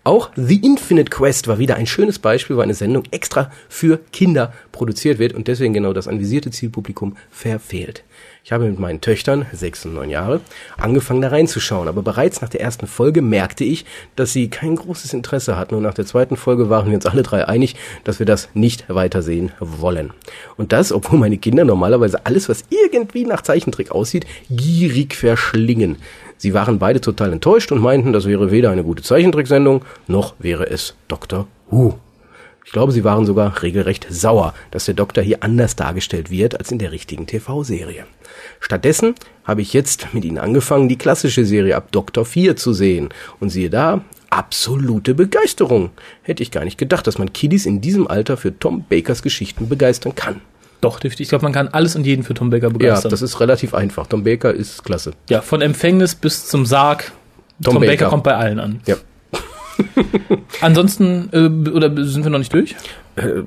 Auch 0.04 0.32
The 0.36 0.58
Infinite 0.58 1.12
Quest 1.12 1.48
war 1.48 1.60
wieder 1.60 1.76
ein 1.76 1.86
schönes 1.86 2.20
Beispiel, 2.20 2.58
wo 2.58 2.62
eine 2.62 2.74
Sendung 2.74 3.04
extra 3.12 3.52
für 3.70 4.00
Kinder 4.12 4.52
produziert 4.72 5.20
wird 5.20 5.34
und 5.34 5.48
deswegen 5.48 5.74
genau 5.74 5.94
das 5.94 6.08
anvisierte 6.08 6.52
Zielpublikum 6.52 7.16
verfehlt. 7.30 8.04
Ich 8.46 8.52
habe 8.52 8.66
mit 8.66 8.78
meinen 8.78 9.00
Töchtern, 9.00 9.46
sechs 9.54 9.86
und 9.86 9.94
neun 9.94 10.10
Jahre, 10.10 10.42
angefangen 10.76 11.22
da 11.22 11.30
reinzuschauen, 11.30 11.88
aber 11.88 12.02
bereits 12.02 12.42
nach 12.42 12.50
der 12.50 12.60
ersten 12.60 12.88
Folge 12.88 13.22
merkte 13.22 13.64
ich, 13.64 13.86
dass 14.18 14.34
sie 14.34 14.50
kein 14.50 14.76
großes 14.76 15.14
Interesse 15.14 15.56
hatten 15.56 15.76
und 15.76 15.84
nach 15.84 15.94
der 15.94 16.06
zweiten 16.06 16.36
Folge 16.36 16.70
waren 16.70 16.88
wir 16.88 16.96
uns 16.96 17.06
alle 17.06 17.24
drei 17.24 17.48
einig, 17.48 17.78
dass 18.04 18.20
wir 18.20 18.26
das 18.26 18.50
nicht 18.54 18.84
weitersehen 18.90 19.54
wollen. 19.62 20.12
Und 20.58 20.74
das, 20.74 20.92
obwohl 20.92 21.20
meine 21.20 21.38
Kinder 21.38 21.64
normalerweise 21.64 22.26
alles, 22.26 22.50
was 22.50 22.66
irgendwie 22.70 23.24
nach 23.24 23.44
Zeichentrick 23.44 23.92
aussieht, 23.92 24.26
gierig 24.50 25.16
verschlingen. 25.16 25.96
Sie 26.36 26.54
waren 26.54 26.80
beide 26.80 27.00
total 27.00 27.32
enttäuscht 27.32 27.72
und 27.72 27.80
meinten, 27.80 28.12
das 28.12 28.26
wäre 28.26 28.52
weder 28.52 28.72
eine 28.72 28.84
gute 28.84 29.04
Zeichentricksendung, 29.04 29.86
noch 30.08 30.34
wäre 30.40 30.70
es 30.70 30.96
Dr. 31.08 31.48
Who. 31.70 31.98
Ich 32.66 32.72
glaube, 32.72 32.92
sie 32.92 33.04
waren 33.04 33.26
sogar 33.26 33.62
regelrecht 33.62 34.08
sauer, 34.10 34.54
dass 34.72 34.86
der 34.86 34.94
Doktor 34.94 35.22
hier 35.24 35.44
anders 35.44 35.76
dargestellt 35.76 36.30
wird 36.32 36.58
als 36.58 36.72
in 36.72 36.80
der 36.80 36.92
richtigen 36.92 37.28
TV-Serie. 37.28 38.06
Stattdessen 38.60 39.16
habe 39.44 39.62
ich 39.62 39.74
jetzt 39.74 40.14
mit 40.14 40.26
ihnen 40.26 40.38
angefangen, 40.38 40.88
die 40.88 40.98
klassische 40.98 41.46
Serie 41.46 41.76
ab 41.76 41.92
Doktor 41.92 42.26
4 42.26 42.56
zu 42.56 42.74
sehen. 42.74 43.10
Und 43.40 43.50
siehe 43.50 43.70
da, 43.70 44.02
absolute 44.30 45.14
Begeisterung. 45.14 45.92
Hätte 46.22 46.42
ich 46.42 46.52
gar 46.52 46.64
nicht 46.64 46.78
gedacht, 46.78 47.06
dass 47.06 47.18
man 47.18 47.34
Kiddies 47.34 47.66
in 47.66 47.82
diesem 47.82 48.08
Alter 48.08 48.38
für 48.38 48.58
Tom 48.58 48.86
Bakers 48.88 49.22
Geschichten 49.22 49.68
begeistern 49.70 50.16
kann. 50.16 50.42
Doch, 50.82 51.02
ich 51.02 51.30
glaube, 51.30 51.44
man 51.44 51.54
kann 51.54 51.70
alles 51.70 51.96
und 51.96 52.06
jeden 52.06 52.24
für 52.24 52.34
Tom 52.34 52.50
Baker 52.50 52.70
begeistern. 52.70 53.10
Ja, 53.10 53.10
das 53.10 53.22
ist 53.22 53.40
relativ 53.40 53.74
einfach. 53.74 54.08
Tom 54.08 54.24
Baker 54.24 54.54
ist 54.54 54.84
klasse. 54.84 55.14
Ja, 55.30 55.42
von 55.42 55.62
Empfängnis 55.62 56.16
bis 56.16 56.48
zum 56.48 56.66
Sarg. 56.66 57.14
Tom, 57.64 57.76
Tom 57.76 57.82
Baker. 57.82 57.92
Baker 57.94 58.10
kommt 58.10 58.24
bei 58.24 58.36
allen 58.36 58.60
an. 58.60 58.82
Ja. 58.86 58.96
Ansonsten, 60.62 61.30
äh, 61.32 61.70
oder 61.70 61.92
sind 62.06 62.24
wir 62.24 62.32
noch 62.32 62.40
nicht 62.40 62.54
durch? 62.54 62.76
Äh, 63.16 63.44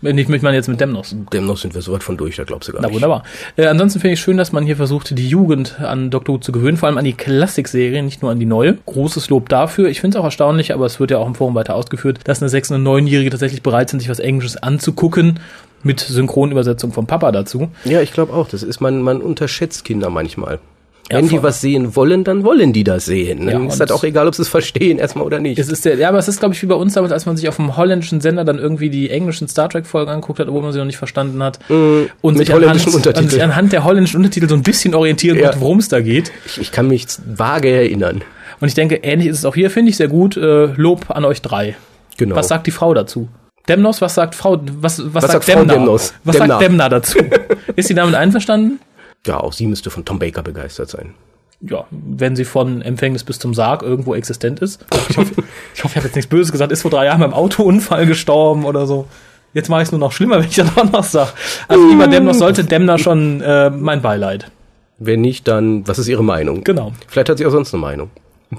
nicht 0.00 0.28
möchte 0.28 0.44
man 0.44 0.54
jetzt 0.54 0.68
mit 0.68 0.80
Demnos. 0.80 1.16
Demnos 1.32 1.62
sind 1.62 1.74
wir 1.74 1.82
so 1.82 1.92
weit 1.92 2.04
von 2.04 2.16
durch, 2.16 2.36
da 2.36 2.44
glaubst 2.44 2.68
du 2.68 2.72
gar 2.72 2.80
Na, 2.82 2.86
nicht. 2.86 2.94
wunderbar. 2.94 3.24
Äh, 3.56 3.66
ansonsten 3.66 3.98
finde 4.00 4.14
ich 4.14 4.20
schön, 4.20 4.36
dass 4.36 4.52
man 4.52 4.64
hier 4.64 4.76
versucht, 4.76 5.18
die 5.18 5.28
Jugend 5.28 5.80
an 5.80 6.10
Doctor 6.10 6.36
Who 6.36 6.38
zu 6.38 6.52
gewöhnen, 6.52 6.76
vor 6.76 6.88
allem 6.88 6.98
an 6.98 7.04
die 7.04 7.14
Klassikserie, 7.14 8.02
nicht 8.02 8.22
nur 8.22 8.30
an 8.30 8.38
die 8.38 8.46
neue. 8.46 8.74
Großes 8.86 9.28
Lob 9.28 9.48
dafür. 9.48 9.88
Ich 9.88 10.00
finde 10.00 10.16
es 10.16 10.20
auch 10.20 10.24
erstaunlich, 10.24 10.72
aber 10.72 10.86
es 10.86 11.00
wird 11.00 11.10
ja 11.10 11.18
auch 11.18 11.26
im 11.26 11.34
Forum 11.34 11.56
weiter 11.56 11.74
ausgeführt, 11.74 12.20
dass 12.24 12.40
eine 12.40 12.50
6- 12.50 12.74
und 12.74 12.84
9-Jährige 12.86 13.30
tatsächlich 13.30 13.62
bereit 13.62 13.90
sind, 13.90 13.98
sich 14.00 14.08
was 14.08 14.20
Englisches 14.20 14.56
anzugucken 14.56 15.40
mit 15.82 15.98
Synchronübersetzung 16.00 16.92
vom 16.92 17.06
Papa 17.06 17.32
dazu. 17.32 17.68
Ja, 17.84 18.00
ich 18.00 18.12
glaube 18.12 18.32
auch. 18.34 18.48
Das 18.48 18.62
ist 18.62 18.80
man, 18.80 19.02
man 19.02 19.20
unterschätzt 19.20 19.84
Kinder 19.84 20.10
manchmal. 20.10 20.60
Wenn 21.10 21.24
ja, 21.24 21.30
die 21.30 21.42
was 21.42 21.60
sehen 21.60 21.96
wollen, 21.96 22.22
dann 22.22 22.44
wollen 22.44 22.72
die 22.72 22.84
das 22.84 23.06
sehen. 23.06 23.46
Dann 23.46 23.62
ja, 23.62 23.68
ist 23.68 23.80
halt 23.80 23.92
auch 23.92 24.04
egal, 24.04 24.28
ob 24.28 24.34
sie 24.34 24.42
es 24.42 24.48
verstehen 24.48 24.98
erstmal 24.98 25.24
oder 25.24 25.38
nicht. 25.38 25.58
Es 25.58 25.68
ist 25.68 25.84
der, 25.84 25.96
ja, 25.96 26.08
aber 26.10 26.18
es 26.18 26.28
ist, 26.28 26.38
glaube 26.38 26.54
ich, 26.54 26.62
wie 26.62 26.66
bei 26.66 26.74
uns 26.74 26.94
damals, 26.94 27.12
als 27.12 27.24
man 27.24 27.36
sich 27.36 27.48
auf 27.48 27.56
dem 27.56 27.76
holländischen 27.76 28.20
Sender 28.20 28.44
dann 28.44 28.58
irgendwie 28.58 28.90
die 28.90 29.10
englischen 29.10 29.48
Star 29.48 29.68
Trek-Folgen 29.70 30.10
anguckt 30.10 30.38
hat, 30.38 30.48
obwohl 30.48 30.62
man 30.62 30.72
sie 30.72 30.78
noch 30.78 30.84
nicht 30.84 30.98
verstanden 30.98 31.42
hat. 31.42 31.58
Mm, 31.70 32.02
und 32.20 32.36
sich 32.36 32.52
anhand, 32.52 33.16
an 33.16 33.28
sich 33.28 33.42
anhand 33.42 33.72
der 33.72 33.84
holländischen 33.84 34.18
Untertitel 34.18 34.48
so 34.48 34.54
ein 34.54 34.62
bisschen 34.62 34.94
orientieren 34.94 35.38
ja. 35.38 35.52
worum 35.58 35.78
es 35.78 35.88
da 35.88 36.00
geht. 36.00 36.30
Ich, 36.44 36.60
ich, 36.60 36.72
kann 36.72 36.88
mich 36.88 37.06
vage 37.26 37.70
erinnern. 37.70 38.22
Und 38.60 38.68
ich 38.68 38.74
denke, 38.74 38.96
ähnlich 38.96 39.28
ist 39.28 39.38
es 39.38 39.44
auch 39.44 39.54
hier, 39.54 39.70
finde 39.70 39.90
ich 39.90 39.96
sehr 39.96 40.08
gut. 40.08 40.36
Äh, 40.36 40.66
Lob 40.76 41.10
an 41.10 41.24
euch 41.24 41.40
drei. 41.40 41.76
Genau. 42.18 42.36
Was 42.36 42.48
sagt 42.48 42.66
die 42.66 42.70
Frau 42.70 42.92
dazu? 42.92 43.28
Demnos, 43.68 44.00
was 44.00 44.14
sagt 44.14 44.34
Frau, 44.34 44.60
was, 44.80 44.98
was, 44.98 45.14
was 45.14 45.22
sagt, 45.22 45.44
sagt 45.44 45.48
Demna? 45.48 45.74
Demnos? 45.74 46.14
Was 46.24 46.36
Demna. 46.36 46.54
sagt 46.54 46.62
Demna 46.62 46.88
dazu? 46.88 47.18
Ist 47.76 47.88
sie 47.88 47.94
damit 47.94 48.14
einverstanden? 48.14 48.80
Ja, 49.26 49.40
auch 49.40 49.52
sie 49.52 49.66
müsste 49.66 49.90
von 49.90 50.04
Tom 50.04 50.18
Baker 50.18 50.42
begeistert 50.42 50.90
sein. 50.90 51.14
Ja, 51.60 51.86
wenn 51.90 52.36
sie 52.36 52.44
von 52.44 52.82
Empfängnis 52.82 53.24
bis 53.24 53.40
zum 53.40 53.52
Sarg 53.52 53.82
irgendwo 53.82 54.14
existent 54.14 54.60
ist. 54.60 54.84
Ich 55.10 55.16
hoffe, 55.16 55.32
ich, 55.32 55.38
hoffe, 55.38 55.44
ich 55.74 55.96
habe 55.96 56.06
jetzt 56.06 56.14
nichts 56.14 56.28
Böses 56.28 56.52
gesagt, 56.52 56.70
ist 56.70 56.82
vor 56.82 56.90
drei 56.90 57.06
Jahren 57.06 57.20
beim 57.20 57.34
Autounfall 57.34 58.06
gestorben 58.06 58.64
oder 58.64 58.86
so. 58.86 59.08
Jetzt 59.54 59.68
mache 59.68 59.82
ich 59.82 59.88
es 59.88 59.92
nur 59.92 59.98
noch 59.98 60.12
schlimmer, 60.12 60.38
wenn 60.38 60.48
ich 60.48 60.54
das 60.56 60.76
auch 60.76 60.90
noch 60.90 61.02
sage. 61.02 61.32
Also 61.66 61.88
lieber 61.88 62.06
Demner, 62.06 62.34
sollte 62.34 62.64
Demner 62.64 62.98
schon 62.98 63.40
äh, 63.40 63.70
mein 63.70 64.02
Beileid. 64.02 64.50
Wenn 64.98 65.20
nicht, 65.20 65.48
dann, 65.48 65.86
was 65.86 65.98
ist 65.98 66.08
Ihre 66.08 66.24
Meinung? 66.24 66.64
Genau. 66.64 66.92
Vielleicht 67.06 67.28
hat 67.28 67.38
sie 67.38 67.46
auch 67.46 67.50
sonst 67.50 67.72
eine 67.74 67.80
Meinung. 67.80 68.10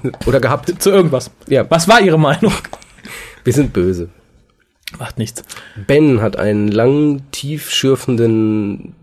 Oder 0.26 0.40
gehabt. 0.40 0.82
Zu 0.82 0.90
irgendwas. 0.90 1.30
Ja. 1.48 1.64
Was 1.70 1.88
war 1.88 2.00
Ihre 2.00 2.18
Meinung? 2.18 2.52
Wir 3.44 3.52
sind 3.52 3.72
böse. 3.72 4.08
Macht 4.98 5.18
nichts. 5.18 5.42
Ben 5.86 6.20
hat 6.20 6.36
einen 6.36 6.68
langen, 6.68 7.30
tiefschürfenden 7.30 8.94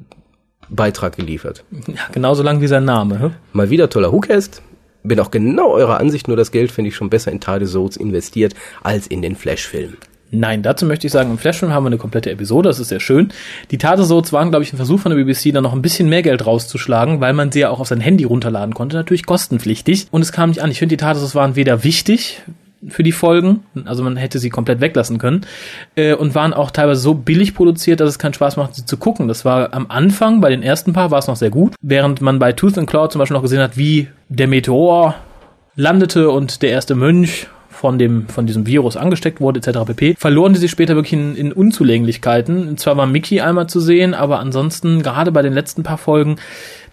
Beitrag 0.69 1.15
geliefert. 1.15 1.63
Ja, 1.87 2.01
genauso 2.11 2.43
lang 2.43 2.61
wie 2.61 2.67
sein 2.67 2.85
Name. 2.85 3.19
Hm? 3.19 3.31
Mal 3.53 3.69
wieder 3.69 3.89
toller 3.89 4.11
Hookest. 4.11 4.61
Bin 5.03 5.19
auch 5.19 5.31
genau 5.31 5.69
eurer 5.71 5.99
Ansicht, 5.99 6.27
nur 6.27 6.35
das 6.35 6.51
Geld 6.51 6.71
finde 6.71 6.89
ich 6.89 6.95
schon 6.95 7.09
besser 7.09 7.31
in 7.31 7.39
Tadesodes 7.39 7.97
investiert 7.97 8.53
als 8.83 9.07
in 9.07 9.21
den 9.21 9.35
Flash-Film. 9.35 9.95
Nein, 10.29 10.61
dazu 10.61 10.85
möchte 10.85 11.07
ich 11.07 11.13
sagen, 11.13 11.31
im 11.31 11.37
Flashfilm 11.37 11.71
haben 11.71 11.85
wir 11.85 11.87
eine 11.87 11.97
komplette 11.97 12.29
Episode, 12.29 12.67
das 12.67 12.79
ist 12.79 12.89
sehr 12.89 12.99
schön. 12.99 13.29
Die 13.71 13.77
Tatesodes 13.77 14.33
waren, 14.33 14.49
glaube 14.49 14.63
ich, 14.63 14.73
ein 14.73 14.77
Versuch 14.77 14.99
von 14.99 15.15
der 15.15 15.23
BBC, 15.23 15.53
da 15.53 15.61
noch 15.61 15.71
ein 15.71 15.81
bisschen 15.81 16.09
mehr 16.09 16.21
Geld 16.21 16.45
rauszuschlagen, 16.45 17.21
weil 17.21 17.31
man 17.31 17.51
sie 17.51 17.61
ja 17.61 17.69
auch 17.69 17.79
auf 17.79 17.87
sein 17.87 18.01
Handy 18.01 18.25
runterladen 18.25 18.73
konnte, 18.73 18.97
natürlich 18.97 19.25
kostenpflichtig. 19.25 20.07
Und 20.11 20.21
es 20.21 20.33
kam 20.33 20.49
nicht 20.49 20.61
an. 20.61 20.69
Ich 20.69 20.79
finde, 20.79 20.97
die 20.97 21.01
Tatesodes 21.01 21.33
waren 21.33 21.55
weder 21.55 21.85
wichtig 21.85 22.41
für 22.89 23.03
die 23.03 23.11
Folgen, 23.11 23.63
also 23.85 24.03
man 24.03 24.17
hätte 24.17 24.39
sie 24.39 24.49
komplett 24.49 24.81
weglassen 24.81 25.17
können, 25.17 25.45
äh, 25.95 26.13
und 26.13 26.35
waren 26.35 26.53
auch 26.53 26.71
teilweise 26.71 27.01
so 27.01 27.13
billig 27.13 27.55
produziert, 27.55 27.99
dass 27.99 28.09
es 28.09 28.19
keinen 28.19 28.33
Spaß 28.33 28.57
macht, 28.57 28.75
sie 28.75 28.85
zu 28.85 28.97
gucken. 28.97 29.27
Das 29.27 29.45
war 29.45 29.73
am 29.73 29.87
Anfang, 29.89 30.41
bei 30.41 30.49
den 30.49 30.63
ersten 30.63 30.93
paar 30.93 31.11
war 31.11 31.19
es 31.19 31.27
noch 31.27 31.35
sehr 31.35 31.49
gut, 31.49 31.75
während 31.81 32.21
man 32.21 32.39
bei 32.39 32.53
Tooth 32.53 32.77
and 32.77 32.89
Claw 32.89 33.09
zum 33.09 33.19
Beispiel 33.19 33.35
noch 33.35 33.43
gesehen 33.43 33.61
hat, 33.61 33.77
wie 33.77 34.07
der 34.29 34.47
Meteor 34.47 35.15
landete 35.75 36.29
und 36.29 36.61
der 36.61 36.71
erste 36.71 36.95
Mönch 36.95 37.47
von 37.77 37.99
dem, 37.99 38.27
von 38.27 38.47
diesem 38.47 38.65
Virus 38.65 38.97
angesteckt 38.97 39.39
wurde, 39.39 39.59
etc. 39.59 39.79
pp. 39.85 40.15
Verloren 40.17 40.53
die 40.53 40.59
sich 40.59 40.71
später 40.71 40.95
wirklich 40.95 41.13
in, 41.13 41.35
in 41.35 41.53
Unzulänglichkeiten. 41.53 42.77
Zwar 42.77 42.97
war 42.97 43.05
Mickey 43.05 43.41
einmal 43.41 43.67
zu 43.67 43.79
sehen, 43.79 44.13
aber 44.13 44.39
ansonsten, 44.39 45.03
gerade 45.03 45.31
bei 45.31 45.41
den 45.41 45.53
letzten 45.53 45.83
paar 45.83 45.97
Folgen, 45.97 46.37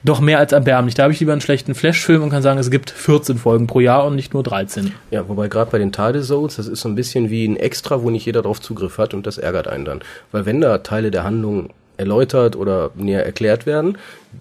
doch 0.05 0.21
mehr 0.21 0.39
als 0.39 0.53
erbärmlich. 0.53 0.95
Da 0.95 1.05
habe 1.05 1.15
ich 1.15 1.21
lieber 1.21 1.33
einen 1.33 1.41
schlechten 1.41 1.75
Flash-Film 1.75 2.23
und 2.23 2.29
kann 2.29 2.43
sagen, 2.43 2.59
es 2.59 2.71
gibt 2.71 2.91
14 2.91 3.39
Folgen 3.39 3.67
pro 3.67 3.81
Jahr 3.81 4.05
und 4.05 4.15
nicht 4.15 4.35
nur 4.35 4.43
13. 4.43 4.93
Ja, 5.11 5.27
wobei 5.29 5.49
gerade 5.49 5.71
bei 5.71 5.79
den 5.79 5.93
Tadesodes, 5.93 6.57
das 6.57 6.67
ist 6.69 6.83
so 6.83 6.89
ein 6.91 6.95
bisschen 6.95 7.31
wie 7.31 7.49
ein 7.49 7.57
Extra, 7.57 8.03
wo 8.03 8.11
nicht 8.11 8.27
jeder 8.27 8.43
drauf 8.43 8.61
Zugriff 8.61 8.99
hat 8.99 9.15
und 9.15 9.27
das 9.27 9.39
ärgert 9.39 9.67
einen 9.67 9.87
dann. 9.87 10.01
Weil 10.31 10.45
wenn 10.45 10.61
da 10.61 10.79
Teile 10.79 11.11
der 11.11 11.25
Handlung 11.25 11.71
erläutert 11.97 12.57
oder 12.57 12.91
näher 12.95 13.25
erklärt 13.25 13.65
werden, 13.65 13.97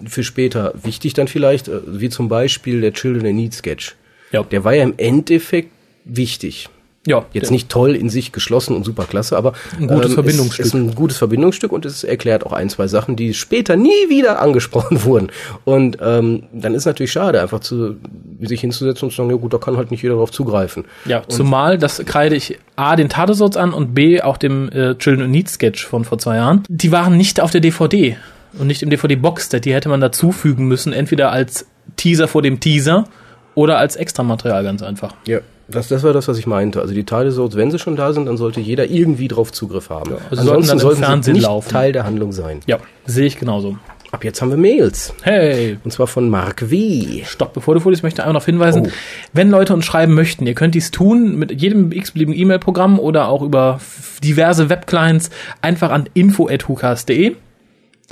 für 0.06 0.24
später 0.24 0.74
wichtig 0.84 1.14
dann 1.14 1.30
vielleicht, 1.30 1.70
äh, 1.70 1.80
wie 1.88 2.10
zum 2.10 2.28
Beispiel 2.28 2.82
der 2.82 2.92
Children 2.94 3.26
in 3.28 3.36
Need 3.38 3.54
Sketch. 3.54 3.96
Ja. 4.32 4.44
Der 4.44 4.64
war 4.66 4.74
ja 4.74 4.84
im 4.84 4.96
Endeffekt 4.98 5.72
wichtig. 6.06 6.70
Ja. 7.06 7.26
Jetzt 7.34 7.52
nicht 7.52 7.68
toll 7.68 7.96
in 7.96 8.10
sich 8.10 8.32
geschlossen 8.32 8.76
und 8.76 8.86
super 8.86 9.04
klasse, 9.04 9.36
aber 9.36 9.54
ein 9.78 9.88
gutes 9.88 10.12
ähm, 10.12 10.14
Verbindungsstück. 10.14 10.66
Ist, 10.66 10.68
ist 10.68 10.74
ein 10.74 10.96
gutes 10.96 11.18
Verbindungsstück 11.18 11.74
und 11.74 11.86
es 11.86 12.06
erklärt 12.06 12.46
auch 12.46 12.54
ein, 12.54 12.70
zwei 12.70 12.88
Sachen, 12.88 13.18
die 13.18 13.34
später 13.34 13.76
nie 13.76 13.90
wieder 14.08 14.42
angesprochen 14.42 15.04
wurden. 15.04 15.30
Und 15.66 15.98
ähm, 16.02 16.44
dann 16.54 16.74
ist 16.74 16.86
natürlich 16.86 17.12
schade, 17.12 17.42
einfach 17.42 17.60
zu 17.60 17.98
sich 18.40 18.62
hinzusetzen 18.62 19.08
und 19.08 19.12
zu 19.12 19.18
sagen, 19.18 19.30
ja 19.30 19.36
gut, 19.36 19.54
da 19.54 19.58
kann 19.58 19.76
halt 19.76 19.92
nicht 19.92 20.02
jeder 20.02 20.16
darauf 20.16 20.32
zugreifen. 20.32 20.86
Ja, 21.04 21.20
und 21.20 21.32
zumal, 21.32 21.78
das 21.78 22.02
kreide 22.06 22.38
ich 22.38 22.58
A, 22.78 22.96
den 22.96 23.10
Tadesorts 23.10 23.58
an 23.58 23.74
und 23.74 23.94
B, 23.94 24.22
auch 24.22 24.38
dem 24.38 24.70
äh, 24.70 24.96
Children 24.96 25.30
Need 25.30 25.50
Sketch 25.50 25.86
von 25.86 26.06
vor 26.06 26.20
zwei 26.20 26.38
Jahren. 26.38 26.64
Die 26.70 26.94
waren 26.94 27.18
nicht 27.18 27.42
auf 27.42 27.52
der 27.52 27.60
DVD 27.60 28.16
und 28.58 28.68
nicht 28.68 28.82
im 28.82 28.90
DVD-Box. 28.90 29.50
Die 29.50 29.74
hätte 29.74 29.90
man 29.90 30.00
dazufügen 30.00 30.68
müssen, 30.68 30.94
entweder 30.94 31.34
als 31.34 31.68
Teaser 31.98 32.30
vor 32.30 32.42
dem 32.42 32.62
Teaser 32.62 33.10
oder 33.56 33.78
als 33.78 33.98
Extramaterial 33.98 34.64
ganz 34.64 34.82
einfach. 34.82 35.14
Ja. 35.28 35.40
Das, 35.74 35.88
das 35.88 36.04
war 36.04 36.14
das, 36.14 36.28
was 36.28 36.38
ich 36.38 36.48
meinte. 36.48 36.82
Also 36.82 36.94
die 36.94 37.04
Teile 37.04 37.32
so, 37.32 37.54
wenn 37.54 37.72
sie 37.72 37.80
schon 37.80 37.96
da 37.96 38.14
sind, 38.14 38.26
dann 38.26 38.38
sollte 38.38 38.60
jeder 38.60 38.90
irgendwie 38.90 39.28
drauf 39.28 39.52
Zugriff 39.52 39.90
haben. 39.90 40.12
Ja, 40.12 40.18
also 40.30 40.42
Ansonsten 40.42 40.80
sollten, 40.80 41.04
sollten 41.04 41.24
sie 41.24 41.34
nicht 41.34 41.44
laufen. 41.44 41.70
Teil 41.70 41.92
der 41.92 42.06
Handlung 42.06 42.32
sein. 42.32 42.62
Ja, 42.68 42.78
sehe 43.06 43.26
ich 43.26 43.40
genauso. 43.40 43.78
Ab 44.14 44.24
jetzt 44.24 44.44
haben 44.44 44.52
wir 44.52 44.58
Mails. 44.58 45.12
Hey. 45.24 45.80
Und 45.84 45.90
zwar 45.90 46.06
von 46.06 46.30
Mark 46.30 46.70
W. 46.70 47.24
Stopp, 47.26 47.54
bevor 47.54 47.74
du 47.74 47.80
vorliest, 47.80 48.04
möchte 48.04 48.22
ich 48.22 48.24
einfach 48.24 48.40
noch 48.40 48.46
hinweisen, 48.46 48.84
oh. 48.86 48.92
wenn 49.34 49.50
Leute 49.50 49.74
uns 49.74 49.86
schreiben 49.86 50.14
möchten, 50.14 50.46
ihr 50.46 50.54
könnt 50.54 50.76
dies 50.76 50.92
tun 50.92 51.36
mit 51.36 51.60
jedem 51.60 51.92
x-beliebigen 51.92 52.40
E-Mail-Programm 52.40 53.00
oder 53.00 53.28
auch 53.28 53.42
über 53.42 53.80
diverse 54.24 54.70
Webclients 54.70 55.32
einfach 55.62 55.90
an 55.90 56.08
info.hukas.de. 56.14 57.36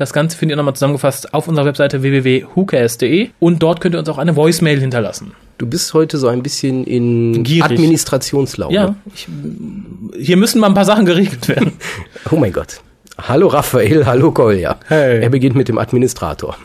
Das 0.01 0.13
Ganze 0.13 0.35
findet 0.35 0.55
ihr 0.55 0.57
nochmal 0.57 0.73
zusammengefasst 0.73 1.31
auf 1.31 1.47
unserer 1.47 1.67
Webseite 1.67 2.01
www.hukas.de 2.01 3.29
und 3.39 3.61
dort 3.61 3.81
könnt 3.81 3.93
ihr 3.93 3.99
uns 3.99 4.09
auch 4.09 4.17
eine 4.17 4.35
Voicemail 4.35 4.79
hinterlassen. 4.79 5.33
Du 5.59 5.67
bist 5.67 5.93
heute 5.93 6.17
so 6.17 6.27
ein 6.27 6.41
bisschen 6.41 6.85
in 6.85 7.43
Gierig. 7.43 7.65
Administrationslaune. 7.65 8.73
Ja, 8.73 8.95
ich, 9.13 9.27
hier 10.17 10.37
müssen 10.37 10.59
mal 10.59 10.69
ein 10.69 10.73
paar 10.73 10.85
Sachen 10.85 11.05
geregelt 11.05 11.47
werden. 11.47 11.73
oh 12.31 12.35
mein 12.35 12.51
Gott. 12.51 12.81
Hallo 13.19 13.45
Raphael, 13.45 14.07
hallo 14.07 14.31
Kolja. 14.31 14.79
Hey. 14.87 15.21
Er 15.21 15.29
beginnt 15.29 15.55
mit 15.55 15.67
dem 15.67 15.77
Administrator. 15.77 16.57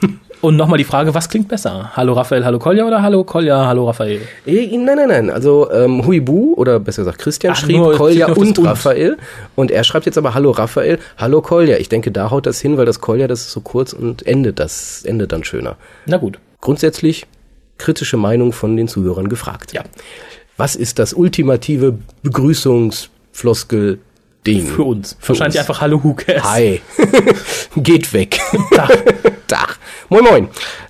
Und 0.42 0.56
nochmal 0.56 0.78
die 0.78 0.84
Frage, 0.84 1.14
was 1.14 1.28
klingt 1.28 1.48
besser? 1.48 1.92
Hallo 1.96 2.12
Raphael, 2.12 2.44
hallo 2.44 2.58
Kolja 2.58 2.86
oder 2.86 3.02
hallo 3.02 3.24
Kolja, 3.24 3.66
hallo 3.66 3.86
Raphael? 3.86 4.20
Äh, 4.44 4.76
nein, 4.76 4.96
nein, 4.96 5.08
nein. 5.08 5.30
Also 5.30 5.70
ähm, 5.72 6.06
Huibu 6.06 6.54
oder 6.54 6.78
besser 6.78 7.02
gesagt 7.02 7.18
Christian 7.18 7.54
Ach, 7.54 7.60
schrieb 7.60 7.82
Kolja 7.96 8.28
und 8.28 8.64
Raphael 8.64 9.16
und 9.54 9.70
er 9.70 9.82
schreibt 9.82 10.06
jetzt 10.06 10.18
aber 10.18 10.34
Hallo 10.34 10.50
Raphael, 10.50 10.98
hallo 11.16 11.40
Kolja. 11.40 11.78
Ich 11.78 11.88
denke, 11.88 12.12
da 12.12 12.30
haut 12.30 12.46
das 12.46 12.60
hin, 12.60 12.76
weil 12.76 12.86
das 12.86 13.00
Kolja, 13.00 13.26
das 13.26 13.40
ist 13.42 13.52
so 13.52 13.60
kurz 13.60 13.92
und 13.92 14.26
endet 14.26 14.58
das 14.58 15.04
endet 15.04 15.32
dann 15.32 15.42
schöner. 15.42 15.76
Na 16.04 16.18
gut. 16.18 16.38
Grundsätzlich 16.60 17.26
kritische 17.78 18.16
Meinung 18.16 18.52
von 18.52 18.76
den 18.76 18.88
Zuhörern 18.88 19.28
gefragt. 19.28 19.72
Ja. 19.72 19.82
Was 20.56 20.76
ist 20.76 20.98
das 20.98 21.12
ultimative 21.12 21.98
Begrüßungsfloskel 22.22 23.98
Ding? 24.46 24.66
Für 24.66 24.84
uns. 24.84 25.16
Für 25.18 25.30
Wahrscheinlich 25.30 25.58
uns. 25.58 25.68
einfach 25.68 25.80
Hallo 25.80 26.02
Who 26.02 26.14
cares? 26.14 26.44
Hi. 26.44 26.80
Geht 27.76 28.12
weg. 28.12 28.38
Dach. 28.70 28.90
Dach. 29.46 29.78
Moin 30.08 30.24
moin. 30.24 30.48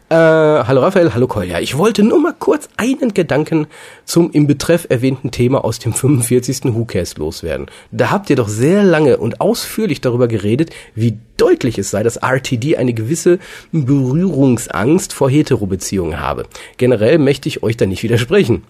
Äh, 0.09 0.15
hallo 0.15 0.83
Raphael, 0.83 1.15
hallo 1.15 1.27
Kolja. 1.27 1.59
Ich 1.59 1.77
wollte 1.77 2.05
nur 2.05 2.21
mal 2.21 2.35
kurz 2.39 2.69
einen 2.77 3.13
Gedanken 3.13 3.67
zum 4.05 4.31
im 4.31 4.47
Betreff 4.47 4.87
erwähnten 4.89 5.33
Thema 5.33 5.65
aus 5.65 5.81
dem 5.81 5.95
45. 5.95 6.73
WhoCast 6.75 7.19
loswerden. 7.19 7.67
Da 7.91 8.11
habt 8.11 8.31
ihr 8.31 8.37
doch 8.37 8.47
sehr 8.47 8.85
lange 8.85 9.17
und 9.17 9.41
ausführlich 9.41 10.01
darüber 10.01 10.29
geredet, 10.29 10.71
wie 10.95 11.19
deutlich 11.37 11.77
es 11.79 11.91
sei, 11.91 12.05
dass 12.05 12.19
RTD 12.19 12.77
eine 12.77 12.95
gewisse 12.95 13.41
Berührungsangst 13.73 15.13
vor 15.13 15.29
Hetero-Beziehungen 15.29 16.21
habe. 16.21 16.47
Generell 16.77 17.19
möchte 17.19 17.49
ich 17.49 17.65
euch 17.65 17.77
da 17.77 17.87
nicht 17.87 18.05
widersprechen. 18.05 18.63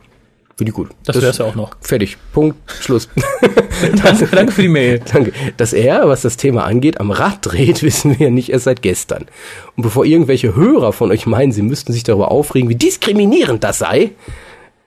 Finde 0.56 0.70
ich 0.70 0.74
gut. 0.74 0.88
Das, 1.04 1.14
das 1.14 1.22
wär's 1.22 1.38
ja 1.38 1.44
auch 1.44 1.54
noch. 1.54 1.76
Fertig. 1.82 2.16
Punkt. 2.32 2.56
Schluss. 2.80 3.10
danke, 4.02 4.26
danke 4.26 4.52
für 4.52 4.62
die 4.62 4.68
Mail. 4.68 5.00
Danke. 5.12 5.32
Dass 5.58 5.74
er, 5.74 6.08
was 6.08 6.22
das 6.22 6.38
Thema 6.38 6.64
angeht, 6.64 6.98
am 6.98 7.10
Rad 7.10 7.40
dreht, 7.42 7.82
wissen 7.82 8.18
wir 8.18 8.28
ja 8.28 8.30
nicht 8.30 8.48
erst 8.48 8.64
seit 8.64 8.80
gestern. 8.80 9.26
Und 9.76 9.82
bevor 9.82 10.06
irgendwelche 10.06 10.56
Hörer 10.56 10.94
von 10.94 11.10
euch 11.10 11.26
meinen, 11.26 11.52
sie 11.52 11.60
müssten 11.60 11.92
sich 11.92 12.04
darüber 12.04 12.30
aufregen, 12.30 12.70
wie 12.70 12.74
diskriminierend 12.74 13.64
das 13.64 13.78
sei, 13.78 14.12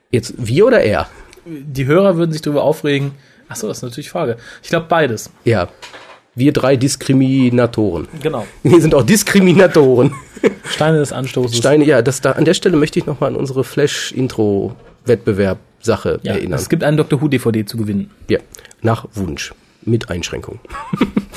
jetzt 0.10 0.34
wir 0.38 0.66
oder 0.66 0.82
er? 0.82 1.08
Die 1.46 1.86
Hörer 1.86 2.18
würden 2.18 2.32
sich 2.32 2.42
darüber 2.42 2.64
aufregen. 2.64 3.12
Ach 3.48 3.56
so, 3.56 3.68
das 3.68 3.78
ist 3.78 3.84
natürlich 3.84 4.10
Frage. 4.10 4.38
Ich 4.64 4.70
glaube 4.70 4.88
beides. 4.90 5.30
Ja. 5.46 5.68
Wir 6.34 6.52
drei 6.52 6.78
Diskriminatoren. 6.78 8.08
Genau. 8.24 8.48
Wir 8.64 8.82
sind 8.82 8.96
auch 8.96 9.04
Diskriminatoren. 9.04 10.16
Steine 10.64 10.98
des 10.98 11.12
Anstoßes. 11.12 11.58
Steine, 11.58 11.86
ja, 11.86 12.02
das 12.02 12.22
da, 12.22 12.32
an 12.32 12.46
der 12.46 12.54
Stelle 12.56 12.78
möchte 12.78 12.98
ich 12.98 13.06
nochmal 13.06 13.32
an 13.32 13.36
unsere 13.36 13.64
Flash-Intro 13.64 14.76
Wettbewerb-Sache 15.06 16.20
ja, 16.24 16.34
erinnern. 16.34 16.60
Es 16.60 16.70
gibt 16.70 16.84
einen 16.84 16.98
Dr. 16.98 17.22
Who 17.22 17.28
DVD 17.28 17.66
zu 17.66 17.78
gewinnen. 17.78 18.12
Ja, 18.30 18.40
nach 18.82 19.08
Wunsch 19.14 19.54
mit 19.84 20.10
Einschränkung. 20.10 20.60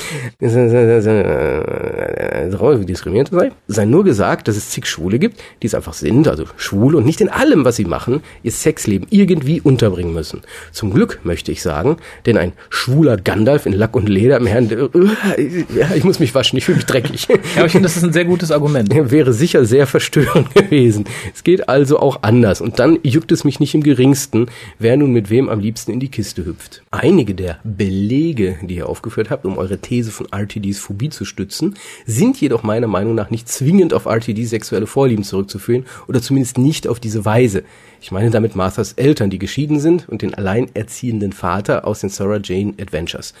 diskriminiert 2.85 3.29
sei. 3.29 3.51
Sei 3.67 3.85
nur 3.85 4.03
gesagt, 4.03 4.47
dass 4.47 4.55
es 4.55 4.69
zig 4.69 4.85
Schwule 4.85 5.19
gibt, 5.19 5.41
die 5.61 5.67
es 5.67 5.75
einfach 5.75 5.93
sind, 5.93 6.27
also 6.27 6.45
schwul 6.57 6.95
und 6.95 7.05
nicht 7.05 7.21
in 7.21 7.29
allem, 7.29 7.65
was 7.65 7.75
sie 7.75 7.85
machen, 7.85 8.21
ihr 8.43 8.51
Sexleben 8.51 9.07
irgendwie 9.09 9.61
unterbringen 9.61 10.13
müssen. 10.13 10.41
Zum 10.71 10.93
Glück 10.93 11.19
möchte 11.23 11.51
ich 11.51 11.61
sagen, 11.61 11.97
denn 12.25 12.37
ein 12.37 12.53
schwuler 12.69 13.17
Gandalf 13.17 13.65
in 13.65 13.73
Lack 13.73 13.95
und 13.95 14.09
Leder 14.09 14.37
im 14.37 14.45
Herrn, 14.45 14.69
ja, 14.69 15.95
ich 15.95 16.03
muss 16.03 16.19
mich 16.19 16.33
waschen, 16.35 16.57
ich 16.57 16.65
fühle 16.65 16.77
mich 16.77 16.85
dreckig. 16.85 17.27
Ja, 17.27 17.35
aber 17.57 17.65
ich 17.65 17.71
finde, 17.71 17.87
das 17.87 17.97
ist 17.97 18.03
ein 18.03 18.13
sehr 18.13 18.25
gutes 18.25 18.51
Argument. 18.51 18.93
Wäre 19.11 19.33
sicher 19.33 19.65
sehr 19.65 19.87
verstörend 19.87 20.53
gewesen. 20.53 21.05
Es 21.33 21.43
geht 21.43 21.69
also 21.69 21.99
auch 21.99 22.19
anders 22.21 22.61
und 22.61 22.79
dann 22.79 22.99
juckt 23.03 23.31
es 23.31 23.43
mich 23.43 23.59
nicht 23.59 23.73
im 23.73 23.83
geringsten, 23.83 24.47
wer 24.79 24.97
nun 24.97 25.11
mit 25.11 25.29
wem 25.29 25.49
am 25.49 25.59
liebsten 25.59 25.91
in 25.91 25.99
die 25.99 26.09
Kiste 26.09 26.45
hüpft. 26.45 26.83
Einige 26.91 27.35
der 27.35 27.59
Belege 27.63 28.03
Belege, 28.03 28.57
die 28.61 28.75
ihr 28.75 28.89
aufgeführt 28.89 29.29
habt, 29.29 29.45
um 29.45 29.57
eure 29.57 29.77
These 29.77 29.92
These 29.93 30.11
von 30.11 30.27
RTDs 30.31 30.79
Phobie 30.79 31.09
zu 31.09 31.23
stützen, 31.23 31.75
sind 32.07 32.41
jedoch 32.41 32.63
meiner 32.63 32.87
Meinung 32.87 33.13
nach 33.13 33.29
nicht 33.29 33.47
zwingend 33.47 33.93
auf 33.93 34.05
RTDs 34.05 34.49
sexuelle 34.49 34.87
Vorlieben 34.87 35.23
zurückzuführen 35.23 35.85
oder 36.07 36.19
zumindest 36.19 36.57
nicht 36.57 36.87
auf 36.87 36.99
diese 36.99 37.25
Weise. 37.25 37.63
Ich 38.01 38.11
meine 38.11 38.31
damit 38.31 38.55
Marthas 38.55 38.93
Eltern, 38.93 39.29
die 39.29 39.39
geschieden 39.39 39.79
sind 39.79 40.09
und 40.09 40.23
den 40.23 40.33
alleinerziehenden 40.33 41.31
Vater 41.31 41.85
aus 41.85 42.01
den 42.01 42.09
Sarah 42.09 42.39
Jane 42.43 42.73
Adventures. 42.81 43.33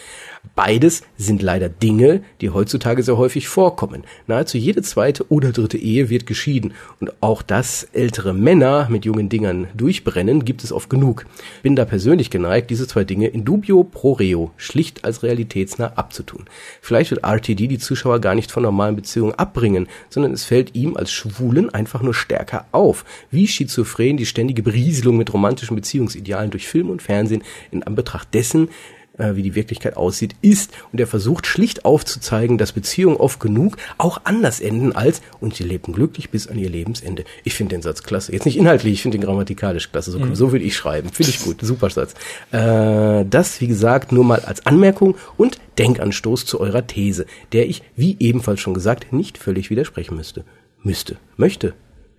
Beides 0.55 1.01
sind 1.17 1.41
leider 1.41 1.69
Dinge, 1.69 2.21
die 2.39 2.51
heutzutage 2.51 3.01
sehr 3.01 3.17
häufig 3.17 3.47
vorkommen. 3.47 4.03
Nahezu 4.27 4.57
jede 4.57 4.81
zweite 4.81 5.29
oder 5.31 5.51
dritte 5.51 5.77
Ehe 5.77 6.09
wird 6.09 6.27
geschieden 6.27 6.73
und 7.01 7.11
auch 7.21 7.41
dass 7.41 7.87
ältere 7.93 8.33
Männer 8.33 8.87
mit 8.89 9.05
jungen 9.05 9.27
Dingern 9.27 9.67
durchbrennen, 9.73 10.45
gibt 10.45 10.63
es 10.63 10.71
oft 10.71 10.89
genug. 10.89 11.25
Bin 11.63 11.75
da 11.75 11.85
persönlich 11.85 12.29
geneigt, 12.29 12.69
diese 12.69 12.87
zwei 12.87 13.03
Dinge 13.03 13.27
in 13.27 13.43
dubio 13.43 13.83
pro 13.83 14.13
reo 14.13 14.51
schlicht 14.57 15.03
als 15.03 15.23
realitätsnah 15.23 15.93
abzutun. 15.95 16.42
Vielleicht 16.81 17.11
wird 17.11 17.23
RTD 17.23 17.67
die 17.67 17.77
Zuschauer 17.79 18.19
gar 18.19 18.35
nicht 18.35 18.51
von 18.51 18.63
normalen 18.63 18.95
Beziehungen 18.95 19.33
abbringen, 19.33 19.87
sondern 20.09 20.33
es 20.33 20.45
fällt 20.45 20.75
ihm 20.75 20.97
als 20.97 21.11
Schwulen 21.11 21.73
einfach 21.73 22.01
nur 22.01 22.13
stärker 22.13 22.65
auf, 22.71 23.05
wie 23.31 23.47
schizophren 23.47 24.17
die 24.17 24.25
ständige 24.25 24.63
Berieselung 24.63 25.17
mit 25.17 25.33
romantischen 25.33 25.75
Beziehungsidealen 25.75 26.51
durch 26.51 26.67
Film 26.67 26.89
und 26.89 27.01
Fernsehen 27.01 27.43
in 27.71 27.83
Anbetracht 27.83 28.33
dessen, 28.33 28.69
äh, 29.17 29.35
wie 29.35 29.43
die 29.43 29.55
Wirklichkeit 29.55 29.97
aussieht, 29.97 30.35
ist. 30.41 30.71
Und 30.91 30.99
er 30.99 31.07
versucht 31.07 31.45
schlicht 31.45 31.85
aufzuzeigen, 31.85 32.57
dass 32.57 32.71
Beziehungen 32.71 33.17
oft 33.17 33.39
genug 33.39 33.77
auch 33.97 34.21
anders 34.23 34.59
enden 34.59 34.93
als 34.93 35.21
und 35.39 35.55
sie 35.55 35.63
lebten 35.63 35.93
glücklich 35.93 36.29
bis 36.29 36.47
an 36.47 36.57
ihr 36.57 36.69
Lebensende. 36.69 37.23
Ich 37.43 37.53
finde 37.53 37.75
den 37.75 37.81
Satz 37.81 38.03
klasse. 38.03 38.31
Jetzt 38.31 38.45
nicht 38.45 38.57
inhaltlich, 38.57 38.93
ich 38.93 39.01
finde 39.01 39.17
den 39.17 39.25
grammatikalisch 39.25 39.91
klasse. 39.91 40.11
So, 40.11 40.19
mhm. 40.19 40.35
so 40.35 40.51
würde 40.51 40.65
ich 40.65 40.75
schreiben. 40.75 41.09
Finde 41.09 41.31
ich 41.31 41.43
gut. 41.43 41.61
Super 41.61 41.89
Satz. 41.89 42.13
Äh, 42.51 43.25
das, 43.29 43.61
wie 43.61 43.67
gesagt, 43.67 44.11
nur 44.11 44.23
mal 44.23 44.39
als 44.39 44.65
Anmerkung 44.65 45.15
und 45.37 45.59
Denkanstoß 45.77 46.45
zu 46.45 46.59
eurer 46.59 46.87
These, 46.87 47.25
der 47.51 47.67
ich, 47.67 47.83
wie 47.95 48.15
ebenfalls 48.19 48.59
schon 48.59 48.73
gesagt, 48.73 49.13
nicht 49.13 49.37
völlig 49.37 49.69
widersprechen 49.69 50.15
müsste. 50.15 50.43
Müsste. 50.81 51.17
Möchte. 51.37 51.73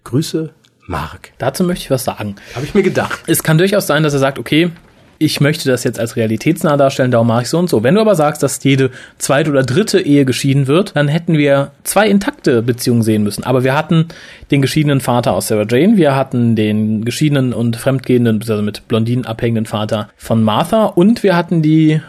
Grüße, 0.04 0.52
Mark. 0.86 1.32
Dazu 1.38 1.64
möchte 1.64 1.84
ich 1.84 1.90
was 1.90 2.04
sagen. 2.04 2.36
Habe 2.54 2.66
ich 2.66 2.74
mir 2.74 2.82
gedacht. 2.82 3.22
Es 3.26 3.42
kann 3.42 3.58
durchaus 3.58 3.86
sein, 3.86 4.02
dass 4.02 4.12
er 4.12 4.18
sagt, 4.18 4.38
okay, 4.38 4.70
ich 5.18 5.40
möchte 5.40 5.68
das 5.68 5.84
jetzt 5.84 6.00
als 6.00 6.16
realitätsnah 6.16 6.76
darstellen, 6.76 7.10
darum 7.10 7.26
mache 7.26 7.42
ich 7.42 7.48
so 7.48 7.58
und 7.58 7.68
so. 7.68 7.82
Wenn 7.82 7.94
du 7.94 8.00
aber 8.00 8.14
sagst, 8.14 8.42
dass 8.42 8.62
jede 8.62 8.90
zweite 9.18 9.50
oder 9.50 9.62
dritte 9.62 10.00
Ehe 10.00 10.24
geschieden 10.24 10.66
wird, 10.66 10.96
dann 10.96 11.08
hätten 11.08 11.38
wir 11.38 11.72
zwei 11.82 12.08
intakte 12.08 12.62
Beziehungen 12.62 13.02
sehen 13.02 13.22
müssen. 13.22 13.44
Aber 13.44 13.64
wir 13.64 13.76
hatten 13.76 14.08
den 14.50 14.62
geschiedenen 14.62 15.00
Vater 15.00 15.34
aus 15.34 15.48
Sarah 15.48 15.66
Jane, 15.68 15.96
wir 15.96 16.16
hatten 16.16 16.56
den 16.56 17.04
geschiedenen 17.04 17.52
und 17.52 17.76
fremdgehenden, 17.76 18.40
also 18.40 18.62
mit 18.62 18.88
Blondinen 18.88 19.26
abhängenden 19.26 19.66
Vater 19.66 20.08
von 20.16 20.42
Martha 20.42 20.84
und 20.84 21.22
wir 21.22 21.36
hatten 21.36 21.62
die 21.62 22.00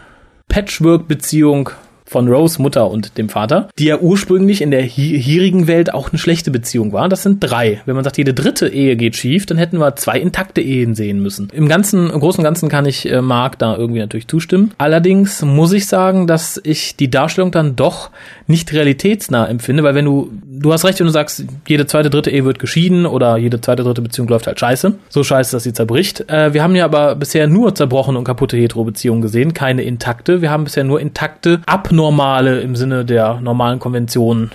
Patchwork-Beziehung 0.48 1.70
von 2.15 2.29
Rose 2.29 2.62
Mutter 2.62 2.89
und 2.89 3.17
dem 3.17 3.27
Vater, 3.27 3.67
die 3.77 3.88
ja 3.88 4.00
ursprünglich 4.00 4.62
in 4.62 4.72
der 4.72 4.81
hierigen 4.84 5.67
Welt 5.67 5.93
auch 5.93 6.12
eine 6.12 6.17
schlechte 6.17 6.50
Beziehung 6.50 6.93
war. 6.93 7.10
Das 7.10 7.24
sind 7.24 7.41
drei. 7.41 7.81
Wenn 7.86 7.95
man 7.95 8.05
sagt, 8.05 8.17
jede 8.17 8.34
dritte 8.34 8.69
Ehe 8.69 8.95
geht 8.95 9.17
schief, 9.17 9.45
dann 9.45 9.57
hätten 9.57 9.79
wir 9.79 9.98
zwei 9.98 10.17
intakte 10.17 10.62
Ehen 10.62 10.95
sehen 10.95 11.22
müssen. 11.22 11.50
Im 11.51 11.67
ganzen, 11.67 12.10
im 12.10 12.22
Großen 12.22 12.39
und 12.39 12.45
Ganzen 12.45 12.69
kann 12.69 12.86
ich 12.86 13.12
äh, 13.12 13.22
Mark 13.22 13.60
da 13.60 13.75
irgendwie 13.75 14.00
natürlich 14.00 14.29
zustimmen. 14.29 14.72
Allerdings 14.77 15.41
muss 15.41 15.74
ich 15.74 15.88
sagen, 15.88 16.25
dass 16.25 16.57
ich 16.63 16.95
die 16.95 17.10
Darstellung 17.12 17.51
dann 17.51 17.75
doch 17.75 18.12
nicht 18.48 18.72
realitätsnah 18.72 19.48
empfinde, 19.48 19.84
weil 19.84 19.95
wenn 19.95 20.05
du, 20.05 20.31
du 20.45 20.72
hast 20.72 20.86
recht, 20.86 21.01
wenn 21.01 21.07
du 21.07 21.12
sagst, 21.12 21.43
jede 21.67 21.86
zweite, 21.86 22.10
dritte 22.10 22.31
Ehe 22.31 22.45
wird 22.45 22.60
geschieden 22.60 23.05
oder 23.05 23.36
jede 23.36 23.60
zweite, 23.60 23.84
dritte 23.84 24.01
Beziehung 24.01 24.29
läuft 24.29 24.48
halt 24.48 24.57
scheiße. 24.57 24.93
So 25.10 25.25
scheiße, 25.25 25.51
dass 25.51 25.63
sie 25.63 25.74
zerbricht. 25.74 26.29
Äh, 26.29 26.53
wir 26.53 26.63
haben 26.63 26.75
ja 26.75 26.86
aber 26.86 27.15
bisher 27.15 27.48
nur 27.48 27.75
zerbrochene 27.75 28.17
und 28.17 28.24
kaputte 28.24 28.55
Hetero-Beziehungen 28.55 29.22
gesehen, 29.22 29.53
keine 29.53 29.81
intakte. 29.81 30.41
Wir 30.41 30.49
haben 30.49 30.63
bisher 30.63 30.86
nur 30.86 31.01
intakte, 31.01 31.60
ab 31.65 31.91
abnormale 32.06 32.62
im 32.62 32.76
Sinne 32.76 33.04
der 33.04 33.39
normalen 33.41 33.80
Konventionen 33.80 34.52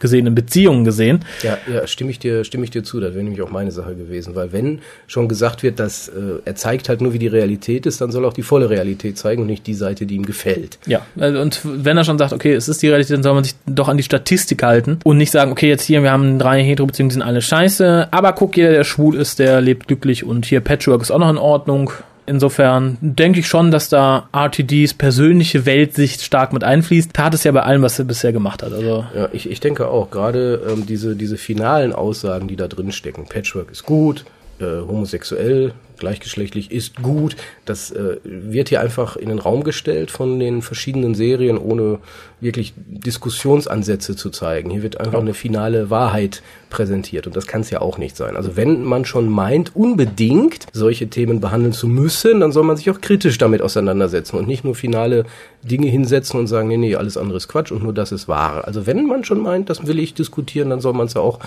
gesehenen 0.00 0.34
Beziehungen 0.34 0.84
gesehen. 0.84 1.20
Ja, 1.42 1.58
ja, 1.70 1.86
stimme 1.86 2.10
ich 2.10 2.18
dir, 2.18 2.42
stimme 2.44 2.64
ich 2.64 2.70
dir 2.70 2.82
zu. 2.82 3.00
Das 3.00 3.12
wäre 3.12 3.22
nämlich 3.22 3.42
auch 3.42 3.50
meine 3.50 3.70
Sache 3.70 3.94
gewesen, 3.94 4.34
weil 4.34 4.50
wenn 4.50 4.80
schon 5.06 5.28
gesagt 5.28 5.62
wird, 5.62 5.78
dass 5.78 6.08
äh, 6.08 6.40
er 6.44 6.54
zeigt 6.54 6.88
halt 6.88 7.02
nur, 7.02 7.12
wie 7.12 7.18
die 7.18 7.26
Realität 7.26 7.84
ist, 7.84 8.00
dann 8.00 8.10
soll 8.10 8.24
er 8.24 8.28
auch 8.28 8.32
die 8.32 8.42
volle 8.42 8.70
Realität 8.70 9.18
zeigen 9.18 9.42
und 9.42 9.48
nicht 9.48 9.66
die 9.66 9.74
Seite, 9.74 10.06
die 10.06 10.14
ihm 10.14 10.24
gefällt. 10.24 10.78
Ja, 10.86 11.04
also, 11.18 11.40
und 11.40 11.60
wenn 11.64 11.98
er 11.98 12.04
schon 12.04 12.16
sagt, 12.16 12.32
okay, 12.32 12.54
es 12.54 12.66
ist 12.66 12.80
die 12.80 12.88
Realität, 12.88 13.16
dann 13.16 13.22
soll 13.22 13.34
man 13.34 13.44
sich 13.44 13.54
doch 13.66 13.88
an 13.88 13.98
die 13.98 14.02
Statistik 14.02 14.62
halten 14.62 15.00
und 15.04 15.18
nicht 15.18 15.32
sagen, 15.32 15.52
okay, 15.52 15.68
jetzt 15.68 15.82
hier, 15.82 16.02
wir 16.02 16.12
haben 16.12 16.38
drei 16.38 16.62
Hetero-Beziehungen, 16.64 17.10
die 17.10 17.14
sind 17.14 17.22
alle 17.22 17.42
scheiße, 17.42 18.08
aber 18.10 18.32
guck, 18.32 18.56
jeder, 18.56 18.70
der 18.70 18.84
schwul 18.84 19.16
ist, 19.16 19.38
der 19.38 19.60
lebt 19.60 19.88
glücklich 19.88 20.24
und 20.24 20.46
hier 20.46 20.60
Patchwork 20.60 21.02
ist 21.02 21.10
auch 21.10 21.18
noch 21.18 21.30
in 21.30 21.38
Ordnung 21.38 21.92
Insofern 22.30 22.96
denke 23.00 23.40
ich 23.40 23.48
schon, 23.48 23.72
dass 23.72 23.88
da 23.88 24.28
RTDs 24.32 24.94
persönliche 24.94 25.66
Weltsicht 25.66 26.22
stark 26.22 26.52
mit 26.52 26.62
einfließt. 26.62 27.12
Tat 27.12 27.34
es 27.34 27.42
ja 27.42 27.50
bei 27.50 27.62
allem, 27.62 27.82
was 27.82 27.98
er 27.98 28.04
bisher 28.04 28.32
gemacht 28.32 28.62
hat. 28.62 28.72
Also 28.72 29.04
ja, 29.16 29.28
ich, 29.32 29.50
ich 29.50 29.58
denke 29.58 29.88
auch. 29.88 30.12
Gerade 30.12 30.62
ähm, 30.70 30.86
diese, 30.86 31.16
diese 31.16 31.36
finalen 31.36 31.92
Aussagen, 31.92 32.46
die 32.46 32.54
da 32.54 32.68
drin 32.68 32.92
stecken. 32.92 33.24
Patchwork 33.28 33.72
ist 33.72 33.84
gut, 33.84 34.26
äh, 34.60 34.64
homosexuell, 34.64 35.72
gleichgeschlechtlich 36.00 36.72
ist 36.72 37.00
gut. 37.00 37.36
Das 37.64 37.92
äh, 37.92 38.16
wird 38.24 38.70
hier 38.70 38.80
einfach 38.80 39.16
in 39.16 39.28
den 39.28 39.38
Raum 39.38 39.62
gestellt 39.62 40.10
von 40.10 40.40
den 40.40 40.62
verschiedenen 40.62 41.14
Serien, 41.14 41.56
ohne 41.56 42.00
wirklich 42.40 42.74
Diskussionsansätze 42.76 44.16
zu 44.16 44.30
zeigen. 44.30 44.70
Hier 44.70 44.82
wird 44.82 44.98
einfach 44.98 45.20
eine 45.20 45.34
finale 45.34 45.90
Wahrheit 45.90 46.42
präsentiert 46.70 47.26
und 47.26 47.36
das 47.36 47.46
kann 47.46 47.60
es 47.60 47.70
ja 47.70 47.80
auch 47.80 47.98
nicht 47.98 48.16
sein. 48.16 48.36
Also 48.36 48.56
wenn 48.56 48.82
man 48.82 49.04
schon 49.04 49.28
meint, 49.28 49.76
unbedingt 49.76 50.66
solche 50.72 51.08
Themen 51.08 51.40
behandeln 51.40 51.72
zu 51.72 51.86
müssen, 51.86 52.40
dann 52.40 52.52
soll 52.52 52.64
man 52.64 52.76
sich 52.76 52.90
auch 52.90 53.00
kritisch 53.00 53.38
damit 53.38 53.60
auseinandersetzen 53.60 54.36
und 54.36 54.48
nicht 54.48 54.64
nur 54.64 54.74
finale 54.74 55.24
Dinge 55.62 55.88
hinsetzen 55.88 56.40
und 56.40 56.46
sagen, 56.46 56.68
nee, 56.68 56.76
nee, 56.76 56.96
alles 56.96 57.16
andere 57.16 57.36
ist 57.36 57.48
Quatsch 57.48 57.72
und 57.72 57.82
nur 57.82 57.92
das 57.92 58.12
ist 58.12 58.28
wahr. 58.28 58.64
Also 58.66 58.86
wenn 58.86 59.06
man 59.06 59.24
schon 59.24 59.40
meint, 59.40 59.68
das 59.68 59.86
will 59.86 59.98
ich 59.98 60.14
diskutieren, 60.14 60.70
dann 60.70 60.80
soll 60.80 60.94
man 60.94 61.06
es 61.06 61.14
ja 61.14 61.20
auch 61.20 61.40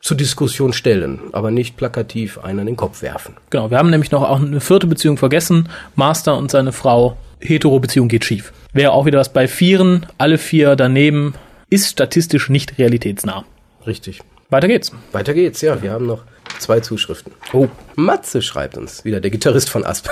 zur 0.00 0.16
Diskussion 0.16 0.72
stellen, 0.72 1.20
aber 1.32 1.50
nicht 1.50 1.76
plakativ 1.76 2.38
einen 2.38 2.60
an 2.60 2.66
den 2.66 2.76
Kopf 2.76 3.02
werfen. 3.02 3.36
Genau, 3.50 3.70
wir 3.70 3.78
haben 3.78 3.90
nämlich 3.90 4.10
noch 4.10 4.22
auch 4.22 4.40
eine 4.40 4.60
vierte 4.60 4.86
Beziehung 4.86 5.16
vergessen. 5.16 5.68
Master 5.94 6.36
und 6.36 6.50
seine 6.50 6.72
Frau. 6.72 7.16
Hetero-Beziehung 7.40 8.08
geht 8.08 8.24
schief. 8.24 8.52
Wäre 8.72 8.92
auch 8.92 9.06
wieder 9.06 9.18
was 9.18 9.32
bei 9.32 9.46
Vieren, 9.48 10.06
alle 10.18 10.38
vier 10.38 10.76
daneben, 10.76 11.34
ist 11.70 11.88
statistisch 11.88 12.48
nicht 12.48 12.78
realitätsnah. 12.78 13.44
Richtig. 13.86 14.20
Weiter 14.50 14.68
geht's. 14.68 14.92
Weiter 15.12 15.34
geht's, 15.34 15.60
ja. 15.60 15.82
Wir 15.82 15.92
haben 15.92 16.06
noch 16.06 16.24
zwei 16.58 16.80
Zuschriften. 16.80 17.32
Oh, 17.52 17.68
Matze 17.96 18.42
schreibt 18.42 18.76
uns, 18.76 19.04
wieder 19.04 19.20
der 19.20 19.30
Gitarrist 19.30 19.70
von 19.70 19.84
Asp. 19.84 20.08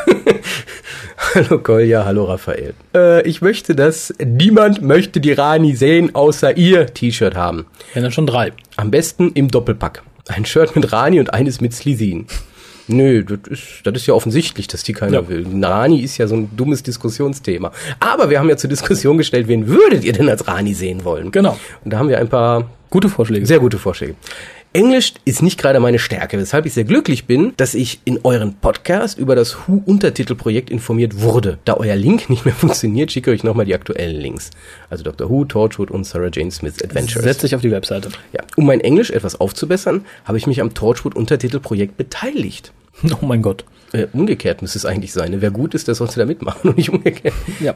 hallo 1.35 1.59
Kolja, 1.59 2.05
hallo 2.05 2.25
Raphael. 2.25 2.75
Äh, 2.95 3.27
ich 3.29 3.43
möchte, 3.43 3.75
dass 3.75 4.15
niemand 4.25 4.83
möchte 4.83 5.21
die 5.21 5.33
Rani 5.33 5.77
sehen, 5.77 6.15
außer 6.15 6.57
ihr 6.57 6.87
T-Shirt 6.87 7.35
haben. 7.35 7.67
Ja, 7.95 8.03
dann 8.03 8.13
schon 8.13 8.27
drei. 8.27 8.53
Am 8.77 8.91
besten 8.91 9.33
im 9.33 9.51
Doppelpack. 9.51 10.03
Ein 10.29 10.45
Shirt 10.45 10.75
mit 10.75 10.93
Rani 10.93 11.21
und 11.21 11.33
eines 11.33 11.61
mit 11.61 11.75
Slizin. 11.75 12.27
Nö, 12.89 13.25
das 13.25 13.39
ist, 13.49 13.63
das 13.85 13.95
ist 13.95 14.07
ja 14.07 14.15
offensichtlich, 14.15 14.69
dass 14.69 14.85
die 14.85 14.93
keiner 14.93 15.23
ja. 15.23 15.29
will. 15.29 15.47
Rani 15.61 16.01
ist 16.01 16.19
ja 16.19 16.29
so 16.29 16.37
ein 16.37 16.57
dummes 16.57 16.83
Diskussionsthema. 16.83 17.73
Aber 17.99 18.31
wir 18.31 18.39
haben 18.39 18.49
ja 18.49 18.57
zur 18.57 18.71
Diskussion 18.71 19.19
gestellt, 19.19 19.49
wen 19.49 19.67
würdet 19.67 20.05
ihr 20.05 20.13
denn 20.13 20.29
als 20.29 20.47
Rani 20.47 20.75
sehen 20.75 21.05
wollen? 21.05 21.33
Genau. 21.33 21.59
Und 21.85 21.93
da 21.93 21.99
haben 21.99 22.09
wir 22.09 22.19
ein 22.19 22.29
paar 22.29 22.71
gute 22.91 23.09
Vorschläge. 23.09 23.45
Sehr 23.47 23.59
gute 23.59 23.79
Vorschläge. 23.79 24.15
Englisch 24.77 25.15
ist 25.25 25.41
nicht 25.41 25.59
gerade 25.59 25.81
meine 25.81 25.99
Stärke, 25.99 26.37
weshalb 26.37 26.67
ich 26.67 26.75
sehr 26.75 26.85
glücklich 26.85 27.25
bin, 27.25 27.55
dass 27.57 27.73
ich 27.73 28.01
in 28.05 28.21
euren 28.25 28.57
Podcast 28.57 29.19
über 29.19 29.35
das 29.35 29.57
Who-Untertitelprojekt 29.67 30.69
informiert 30.69 31.23
wurde. 31.23 31.57
Da 31.65 31.79
euer 31.79 31.97
Link 31.97 32.29
nicht 32.29 32.45
mehr 32.45 32.53
funktioniert, 32.55 33.11
schicke 33.11 33.33
ich 33.33 33.41
euch 33.41 33.43
nochmal 33.43 33.65
die 33.65 33.75
aktuellen 33.75 34.21
Links. 34.21 34.51
Also 34.91 35.03
Dr. 35.03 35.31
Who, 35.31 35.47
Torchwood 35.47 35.91
und 35.91 36.05
Sarah 36.05 36.29
Jane 36.31 36.51
Smith's 36.51 36.85
Adventures. 36.85 37.25
Setze 37.25 37.47
ich 37.47 37.55
auf 37.55 37.63
die 37.63 37.71
Webseite. 37.71 38.11
Ja. 38.35 38.43
Um 38.57 38.67
mein 38.67 38.83
Englisch 38.83 39.11
etwas 39.11 39.41
aufzubessern, 39.41 40.05
habe 40.27 40.37
ich 40.37 40.47
mich 40.47 40.61
am 40.61 40.75
Torchwood-Untertitelprojekt 40.75 41.97
beteiligt. 41.97 42.73
Oh 43.23 43.25
mein 43.25 43.41
Gott. 43.41 43.65
Äh, 43.93 44.09
umgekehrt 44.13 44.61
müsste 44.61 44.79
es 44.79 44.85
eigentlich 44.85 45.15
sein. 45.15 45.41
Wer 45.41 45.51
gut 45.51 45.75
ist, 45.75 45.89
der 45.89 45.95
sollte 45.95 46.21
da 46.21 46.27
mitmachen 46.27 46.69
und 46.69 46.77
nicht 46.77 46.91
umgekehrt. 46.91 47.35
Ja. 47.61 47.75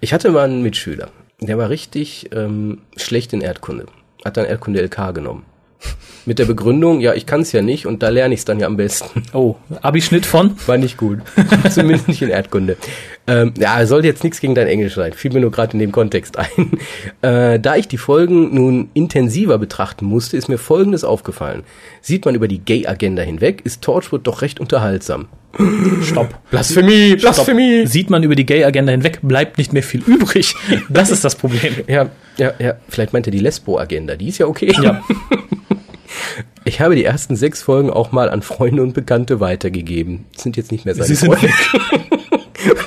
Ich 0.00 0.14
hatte 0.14 0.30
mal 0.30 0.44
einen 0.44 0.62
Mitschüler, 0.62 1.10
der 1.38 1.58
war 1.58 1.68
richtig 1.68 2.30
ähm, 2.32 2.78
schlecht 2.96 3.34
in 3.34 3.42
Erdkunde. 3.42 3.84
Hat 4.24 4.38
dann 4.38 4.46
Erdkunde 4.46 4.82
LK 4.82 5.14
genommen. 5.14 5.44
Mit 6.26 6.38
der 6.38 6.44
Begründung, 6.44 7.00
ja, 7.00 7.14
ich 7.14 7.24
kann 7.24 7.40
es 7.40 7.52
ja 7.52 7.62
nicht 7.62 7.86
und 7.86 8.02
da 8.02 8.10
lerne 8.10 8.34
ich 8.34 8.40
es 8.40 8.44
dann 8.44 8.60
ja 8.60 8.66
am 8.66 8.76
besten. 8.76 9.22
Oh, 9.32 9.56
Abischnitt 9.80 10.26
von? 10.26 10.54
War 10.66 10.76
nicht 10.76 10.96
gut. 10.96 11.20
Zumindest 11.70 12.08
nicht 12.08 12.20
in 12.20 12.28
Erdkunde. 12.28 12.76
Ähm, 13.26 13.54
ja, 13.58 13.84
sollte 13.86 14.06
jetzt 14.06 14.22
nichts 14.22 14.40
gegen 14.40 14.54
dein 14.54 14.66
Englisch 14.66 14.94
sein. 14.94 15.12
Fiel 15.14 15.32
mir 15.32 15.40
nur 15.40 15.50
gerade 15.50 15.72
in 15.72 15.78
dem 15.78 15.92
Kontext 15.92 16.38
ein. 16.38 16.48
Äh, 17.22 17.60
da 17.60 17.76
ich 17.76 17.86
die 17.86 17.98
Folgen 17.98 18.54
nun 18.54 18.88
intensiver 18.94 19.58
betrachten 19.58 20.06
musste, 20.06 20.36
ist 20.36 20.48
mir 20.48 20.56
Folgendes 20.56 21.04
aufgefallen. 21.04 21.64
Sieht 22.00 22.24
man 22.24 22.34
über 22.34 22.48
die 22.48 22.60
Gay-Agenda 22.60 23.22
hinweg, 23.22 23.60
ist 23.64 23.82
Torchwood 23.82 24.26
doch 24.26 24.40
recht 24.40 24.58
unterhaltsam. 24.58 25.28
Stopp. 26.02 26.34
Blasphemie, 26.50 27.16
Blasphemie. 27.16 27.80
Stopp. 27.80 27.92
Sieht 27.92 28.10
man 28.10 28.22
über 28.22 28.36
die 28.36 28.46
Gay-Agenda 28.46 28.92
hinweg, 28.92 29.18
bleibt 29.22 29.58
nicht 29.58 29.72
mehr 29.72 29.82
viel 29.82 30.02
übrig. 30.06 30.54
Das 30.88 31.10
ist 31.10 31.24
das 31.24 31.34
Problem. 31.34 31.74
Ja, 31.86 32.10
ja, 32.36 32.52
ja. 32.58 32.74
Vielleicht 32.88 33.12
meint 33.12 33.26
er 33.26 33.32
die 33.32 33.38
Lesbo-Agenda. 33.38 34.16
Die 34.16 34.28
ist 34.28 34.38
ja 34.38 34.46
okay. 34.46 34.72
Ja. 34.82 35.02
Ich 36.64 36.80
habe 36.80 36.94
die 36.94 37.04
ersten 37.04 37.36
sechs 37.36 37.62
Folgen 37.62 37.90
auch 37.90 38.12
mal 38.12 38.28
an 38.30 38.42
Freunde 38.42 38.82
und 38.82 38.94
Bekannte 38.94 39.40
weitergegeben. 39.40 40.26
Sind 40.36 40.56
jetzt 40.56 40.72
nicht 40.72 40.84
mehr 40.84 40.94
seine 40.94 41.06
Sie 41.06 41.14
sind 41.14 41.34
Freunde. 41.34 41.54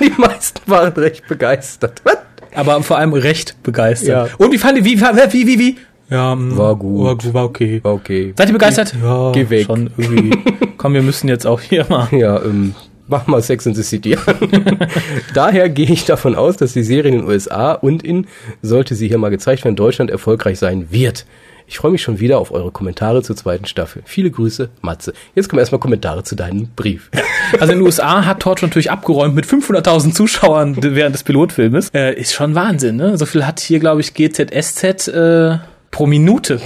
die 0.00 0.20
meisten 0.20 0.60
waren 0.70 0.92
recht 0.92 1.26
begeistert. 1.28 2.00
Was? 2.04 2.18
Aber 2.54 2.82
vor 2.82 2.98
allem 2.98 3.12
recht 3.12 3.62
begeistert. 3.62 4.28
Ja. 4.30 4.36
Und 4.38 4.52
wie 4.52 4.58
fand 4.58 4.78
ihr, 4.78 4.84
wie, 4.84 5.00
wie, 5.00 5.46
wie, 5.46 5.58
wie? 5.58 5.76
Ja, 6.10 6.34
mm, 6.34 6.56
war 6.56 6.76
gut. 6.76 7.24
War, 7.26 7.34
war 7.34 7.44
okay. 7.44 7.80
War 7.82 7.94
okay. 7.94 8.34
Seid 8.36 8.48
ihr 8.48 8.52
begeistert? 8.52 8.94
Ja, 9.02 9.32
Geh 9.32 9.48
weg. 9.50 9.66
Schon 9.66 9.90
irgendwie. 9.96 10.36
Komm, 10.76 10.94
wir 10.94 11.02
müssen 11.02 11.28
jetzt 11.28 11.46
auch 11.46 11.60
hier 11.60 11.86
mal. 11.88 12.08
Ja, 12.12 12.42
ähm, 12.42 12.74
mach 13.08 13.26
mal 13.26 13.42
Sex 13.42 13.66
in 13.66 13.74
the 13.74 13.82
City 13.82 14.16
an. 14.16 14.78
Daher 15.34 15.68
gehe 15.68 15.90
ich 15.90 16.04
davon 16.04 16.34
aus, 16.34 16.56
dass 16.56 16.72
die 16.72 16.82
Serie 16.82 17.12
in 17.12 17.18
den 17.18 17.26
USA 17.26 17.72
und 17.72 18.02
in, 18.02 18.26
sollte 18.62 18.94
sie 18.94 19.08
hier 19.08 19.18
mal 19.18 19.30
gezeigt 19.30 19.64
werden, 19.64 19.76
Deutschland 19.76 20.10
erfolgreich 20.10 20.58
sein 20.58 20.88
wird. 20.90 21.26
Ich 21.66 21.78
freue 21.78 21.92
mich 21.92 22.02
schon 22.02 22.20
wieder 22.20 22.38
auf 22.38 22.52
eure 22.52 22.70
Kommentare 22.70 23.22
zur 23.22 23.36
zweiten 23.36 23.64
Staffel. 23.64 24.02
Viele 24.04 24.30
Grüße, 24.30 24.68
Matze. 24.82 25.14
Jetzt 25.34 25.48
kommen 25.48 25.60
erstmal 25.60 25.78
Kommentare 25.78 26.22
zu 26.22 26.34
deinem 26.34 26.68
Brief. 26.74 27.10
Also 27.60 27.72
in 27.72 27.78
den 27.78 27.86
USA 27.86 28.24
hat 28.24 28.40
Torch 28.40 28.62
natürlich 28.62 28.90
abgeräumt 28.90 29.34
mit 29.34 29.44
500.000 29.44 30.12
Zuschauern 30.14 30.76
während 30.80 31.14
des 31.14 31.24
Pilotfilmes. 31.24 31.90
Äh, 31.90 32.14
ist 32.14 32.32
schon 32.32 32.54
Wahnsinn, 32.54 32.96
ne? 32.96 33.18
So 33.18 33.26
viel 33.26 33.46
hat 33.46 33.60
hier, 33.60 33.78
glaube 33.80 34.00
ich, 34.00 34.14
GZSZ 34.14 35.08
äh, 35.08 35.58
pro 35.90 36.06
Minute. 36.06 36.60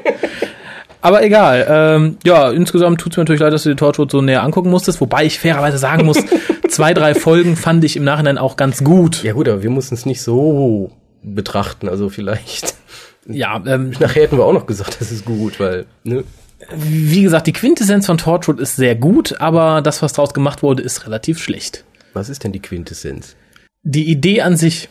Aber 1.00 1.22
egal. 1.24 1.66
Ähm, 1.68 2.18
ja, 2.24 2.50
insgesamt 2.50 3.00
tut 3.00 3.12
es 3.12 3.16
mir 3.16 3.22
natürlich 3.22 3.40
leid, 3.40 3.52
dass 3.52 3.62
du 3.62 3.70
die 3.70 3.76
Torchwood 3.76 4.10
so 4.10 4.20
näher 4.20 4.42
angucken 4.42 4.70
musstest. 4.70 5.00
Wobei 5.00 5.24
ich 5.24 5.38
fairerweise 5.38 5.78
sagen 5.78 6.04
muss, 6.04 6.18
zwei, 6.68 6.92
drei 6.92 7.14
Folgen 7.14 7.56
fand 7.56 7.82
ich 7.82 7.96
im 7.96 8.04
Nachhinein 8.04 8.38
auch 8.38 8.56
ganz 8.56 8.84
gut. 8.84 9.22
Ja 9.22 9.32
gut, 9.32 9.48
aber 9.48 9.62
wir 9.62 9.70
mussten 9.70 9.94
es 9.94 10.06
nicht 10.06 10.22
so 10.22 10.92
betrachten. 11.22 11.88
Also 11.88 12.08
vielleicht. 12.10 12.74
Ja, 13.28 13.62
ähm, 13.66 13.90
nachher 14.00 14.22
hätten 14.22 14.36
wir 14.38 14.44
auch 14.44 14.52
noch 14.52 14.66
gesagt, 14.66 14.96
das 15.00 15.12
ist 15.12 15.24
gut, 15.24 15.60
weil, 15.60 15.86
ne? 16.04 16.24
Wie 16.76 17.22
gesagt, 17.22 17.46
die 17.46 17.52
Quintessenz 17.52 18.06
von 18.06 18.18
Torchwood 18.18 18.58
ist 18.58 18.76
sehr 18.76 18.96
gut, 18.96 19.40
aber 19.40 19.80
das, 19.80 20.02
was 20.02 20.12
daraus 20.12 20.34
gemacht 20.34 20.62
wurde, 20.62 20.82
ist 20.82 21.06
relativ 21.06 21.38
schlecht. 21.38 21.84
Was 22.14 22.28
ist 22.28 22.42
denn 22.42 22.50
die 22.52 22.60
Quintessenz? 22.60 23.36
Die 23.84 24.10
Idee 24.10 24.40
an 24.42 24.56
sich. 24.56 24.88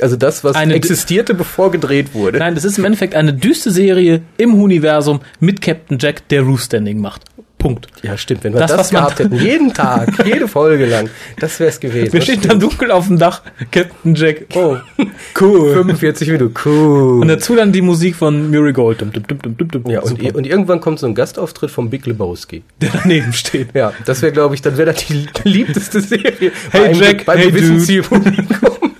Also 0.00 0.16
das, 0.16 0.42
was 0.42 0.56
Eine- 0.56 0.74
existierte, 0.74 1.34
bevor 1.34 1.70
gedreht 1.70 2.14
wurde. 2.14 2.38
Nein, 2.38 2.54
das 2.56 2.64
ist 2.64 2.78
im 2.78 2.84
Endeffekt 2.84 3.14
eine 3.14 3.32
düste 3.32 3.70
Serie 3.70 4.22
im 4.38 4.54
Universum 4.54 5.20
mit 5.38 5.60
Captain 5.60 5.98
Jack, 6.00 6.26
der 6.28 6.42
Roof 6.42 6.62
Standing 6.62 6.98
macht. 6.98 7.22
Punkt. 7.62 7.86
Ja, 8.02 8.16
stimmt. 8.18 8.42
Wenn 8.44 8.52
wir 8.54 8.60
Das, 8.60 8.70
das, 8.72 8.80
was 8.80 8.90
gehabt 8.90 9.18
hätten, 9.20 9.36
jeden 9.36 9.72
Tag, 9.74 10.26
jede 10.26 10.48
Folge 10.48 10.86
lang, 10.86 11.08
das 11.38 11.58
wär's 11.60 11.78
gewesen. 11.78 12.12
Wir 12.12 12.18
Das 12.20 12.24
stehen 12.24 12.38
stimmt. 12.40 12.52
dann 12.52 12.60
dunkel 12.60 12.90
auf 12.90 13.06
dem 13.06 13.18
Dach. 13.18 13.42
Captain 13.70 14.14
Jack. 14.14 14.46
Oh, 14.54 14.76
cool. 15.40 15.72
45 15.74 16.28
Minuten, 16.30 16.54
cool. 16.64 17.20
Und 17.22 17.28
dazu 17.28 17.54
dann 17.54 17.70
die 17.72 17.82
Musik 17.82 18.16
von 18.16 18.50
Murray 18.50 18.72
Gold. 18.72 19.00
Dum, 19.00 19.12
dum, 19.12 19.68
dum, 19.68 19.90
ja, 19.90 20.00
und, 20.00 20.20
und 20.34 20.46
irgendwann 20.46 20.80
kommt 20.80 20.98
so 20.98 21.06
ein 21.06 21.14
Gastauftritt 21.14 21.70
vom 21.70 21.88
Big 21.88 22.04
Lebowski. 22.06 22.62
der 22.80 22.90
daneben 22.92 23.32
steht. 23.32 23.68
Ja, 23.74 23.92
das 24.04 24.20
wäre, 24.22 24.32
glaube 24.32 24.54
ich, 24.54 24.62
dann 24.62 24.76
wäre 24.76 24.92
das 24.92 25.04
die 25.06 25.26
beliebteste 25.42 26.00
Serie. 26.00 26.50
Hey, 26.72 26.84
einem- 26.86 27.00
Jack, 27.00 27.24
beim 27.24 27.38
hey, 27.38 27.52
Dude. 27.52 27.78
Zielpublikum. 27.78 28.91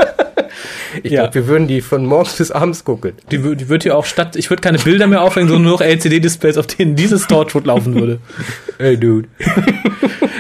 Ich 1.03 1.13
Ja. 1.13 1.23
glaube, 1.23 1.35
wir 1.35 1.47
würden 1.49 1.69
die 1.69 1.81
von 1.81 2.07
morgens 2.07 2.37
bis 2.39 2.51
abends 2.51 2.85
gucken. 2.85 3.13
Die, 3.31 3.39
die 3.39 3.69
wird 3.69 3.83
hier 3.83 3.97
auch 3.97 4.05
statt, 4.05 4.37
ich 4.37 4.51
würde 4.51 4.61
keine 4.61 4.79
Bilder 4.79 5.07
mehr 5.07 5.23
aufhängen, 5.23 5.49
sondern 5.49 5.65
nur 5.65 5.73
noch 5.73 5.81
LCD-Displays, 5.83 6.59
auf 6.59 6.67
denen 6.67 6.97
dieses 6.97 7.27
Torchwood 7.27 7.67
laufen 7.67 7.95
würde. 7.95 8.19
Hey, 8.79 8.97
Dude. 8.97 9.29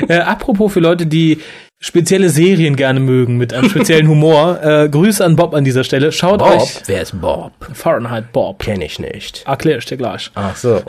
Äh, 0.08 0.18
apropos 0.18 0.72
für 0.72 0.80
Leute, 0.80 1.06
die 1.06 1.38
spezielle 1.78 2.28
Serien 2.28 2.74
gerne 2.74 2.98
mögen 2.98 3.36
mit 3.38 3.54
einem 3.54 3.68
speziellen 3.70 4.08
Humor, 4.08 4.58
äh, 4.62 4.88
Grüße 4.88 5.24
an 5.24 5.36
Bob 5.36 5.54
an 5.54 5.62
dieser 5.64 5.84
Stelle. 5.84 6.10
Schaut 6.10 6.40
Bob? 6.40 6.60
euch 6.60 6.80
Wer 6.86 7.02
ist 7.02 7.20
Bob? 7.20 7.52
Fahrenheit 7.72 8.32
Bob. 8.32 8.58
Kenn 8.58 8.80
ich 8.80 8.98
nicht. 8.98 9.44
Erklär 9.46 9.78
ich 9.78 9.84
dir 9.84 9.96
gleich. 9.96 10.30
Ach 10.34 10.56
so. 10.56 10.82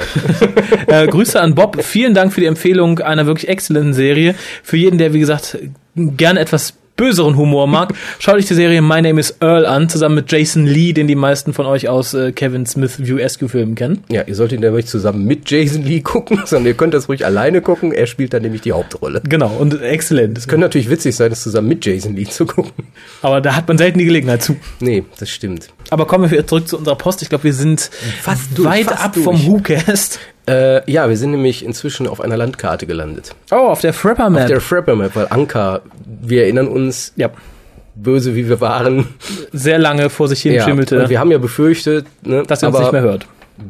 Äh, 0.88 1.06
Grüße 1.08 1.40
an 1.40 1.54
Bob. 1.54 1.84
Vielen 1.84 2.16
Dank 2.16 2.34
für 2.34 2.42
die 2.42 2.48
Empfehlung 2.48 3.00
einer 3.00 3.28
wirklich 3.28 3.48
exzellenten 3.50 3.94
Serie. 3.94 4.34
Für 4.64 4.78
jeden, 4.78 4.98
der, 4.98 5.14
wie 5.14 5.20
gesagt, 5.20 5.58
gerne 5.96 6.40
etwas 6.40 6.74
böseren 6.96 7.38
Humor 7.38 7.68
mag, 7.68 7.94
schaut 8.20 8.36
euch 8.36 8.46
die 8.46 8.54
Serie 8.54 8.82
My 8.82 9.02
Name 9.02 9.20
is 9.20 9.36
Earl 9.40 9.66
an, 9.66 9.90
zusammen 9.90 10.16
mit 10.16 10.32
Jason 10.32 10.66
Lee, 10.66 10.94
den 10.94 11.08
die 11.08 11.16
meisten 11.16 11.54
von 11.54 11.66
euch 11.66 11.90
aus 11.90 12.14
äh, 12.14 12.32
Kevin 12.32 12.66
Smith 12.66 13.00
View 13.00 13.18
Esque 13.18 13.50
Filmen 13.50 13.76
kennen. 13.76 14.04
Ja, 14.10 14.22
ihr 14.24 14.36
solltet 14.36 14.60
ihn 14.60 14.62
nämlich 14.62 14.86
zusammen 14.86 15.26
mit 15.26 15.50
Jason 15.50 15.84
Lee 15.84 16.00
gucken, 16.04 16.42
sondern 16.46 16.68
ihr 16.68 16.74
könnt 16.76 16.94
das 16.94 17.10
ruhig 17.10 17.26
alleine 17.26 17.62
gucken. 17.62 17.92
Er 17.92 18.08
spielt 18.08 18.34
dann 18.34 18.42
nämlich 18.44 18.62
die 18.62 18.72
Hauptrolle. 18.72 19.22
Genau, 19.28 19.56
und 19.60 19.82
exzellent. 19.82 20.38
Es 20.38 20.48
könnte 20.48 20.62
natürlich 20.66 20.90
witzig 20.90 21.16
sein, 21.16 21.30
das 21.30 21.44
zusammen 21.44 21.68
mit 21.68 21.86
Jason 21.86 22.16
Lee 22.16 22.26
zu 22.26 22.46
gucken. 22.46 22.72
Aber 23.22 23.42
da 23.42 23.56
hat 23.56 23.68
man 23.68 23.78
selten 23.78 24.00
die 24.00 24.06
Gelegenheit 24.06 24.44
zu. 24.44 24.56
Nee, 24.80 25.04
das 25.20 25.30
stimmt. 25.30 25.70
Aber 25.90 26.06
kommen 26.06 26.26
wir 26.26 26.32
wieder 26.32 26.48
zurück 26.48 26.68
zu 26.68 26.78
unserer 26.78 26.96
Post. 26.96 27.22
Ich 27.22 27.30
glaube, 27.30 27.44
wir 27.46 27.54
sind 27.54 27.90
Fast 28.22 28.58
durch, 28.58 28.68
weit 28.68 28.86
fast 28.86 29.04
ab 29.04 29.14
durch. 29.14 29.26
vom 29.26 29.46
WhoCast. 29.46 30.20
Äh, 30.48 30.90
ja, 30.92 31.08
wir 31.10 31.16
sind 31.18 31.32
nämlich 31.32 31.64
inzwischen 31.64 32.08
auf 32.08 32.20
einer 32.20 32.36
Landkarte 32.38 32.86
gelandet. 32.86 33.34
Oh, 33.52 33.56
auf 33.56 33.82
der 33.82 33.94
Frapper 33.94 34.30
Map. 34.30 34.48
Der 34.48 34.60
Frapper 34.60 34.96
Map, 34.96 35.16
weil 35.16 35.28
Anker, 35.30 35.82
wir 36.06 36.44
erinnern 36.44 36.68
uns, 36.68 37.14
ja, 37.16 37.30
böse 37.96 38.36
wie 38.36 38.50
wir 38.50 38.60
waren. 38.60 39.08
sehr 39.54 39.80
lange 39.80 40.10
vor 40.10 40.28
sich 40.28 40.42
hin 40.42 40.54
Ja, 40.54 40.64
schimmelte, 40.66 41.02
und 41.02 41.10
wir 41.10 41.20
haben 41.20 41.32
ja 41.32 41.38
befürchtet, 41.38 42.06
ne, 42.24 42.44
dass 42.44 42.62
ihr 42.64 42.68
uns 42.70 42.80
nicht 42.80 42.92
mehr 42.92 43.02
hört. 43.02 43.26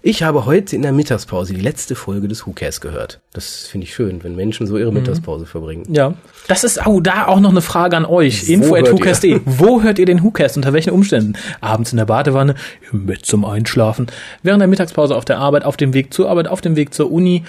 Ich 0.00 0.22
habe 0.22 0.46
heute 0.46 0.74
in 0.74 0.80
der 0.80 0.92
Mittagspause 0.92 1.52
die 1.52 1.60
letzte 1.60 1.94
Folge 1.94 2.26
des 2.26 2.46
WhoCast 2.46 2.80
gehört. 2.80 3.20
Das 3.34 3.66
finde 3.66 3.84
ich 3.86 3.92
schön, 3.94 4.24
wenn 4.24 4.34
Menschen 4.34 4.66
so 4.66 4.74
Mhm. 4.74 4.80
ihre 4.80 4.92
Mittagspause 4.92 5.44
verbringen. 5.44 5.82
Ja. 5.92 6.14
Das 6.48 6.64
ist, 6.64 6.86
oh, 6.86 7.00
da 7.00 7.26
auch 7.26 7.40
noch 7.40 7.50
eine 7.50 7.60
Frage 7.60 7.98
an 7.98 8.06
euch. 8.06 8.48
Wo 8.48 8.52
Info 8.52 8.74
at 8.76 8.90
whocast.de. 8.90 9.40
Wo 9.44 9.82
hört 9.82 9.98
ihr 9.98 10.06
den 10.06 10.24
WhoCast? 10.24 10.56
Unter 10.56 10.72
welchen 10.72 10.90
Umständen? 10.94 11.34
Abends 11.60 11.92
in 11.92 11.98
der 11.98 12.06
Badewanne, 12.06 12.54
im 12.90 13.04
Bett 13.04 13.26
zum 13.26 13.44
Einschlafen, 13.44 14.06
während 14.42 14.62
der 14.62 14.68
Mittagspause 14.68 15.14
auf 15.14 15.26
der 15.26 15.38
Arbeit, 15.38 15.64
auf 15.64 15.76
dem 15.76 15.92
Weg 15.92 16.14
zur 16.14 16.30
Arbeit, 16.30 16.48
auf 16.48 16.62
dem 16.62 16.76
Weg 16.76 16.94
zur 16.94 17.12
Uni, 17.12 17.44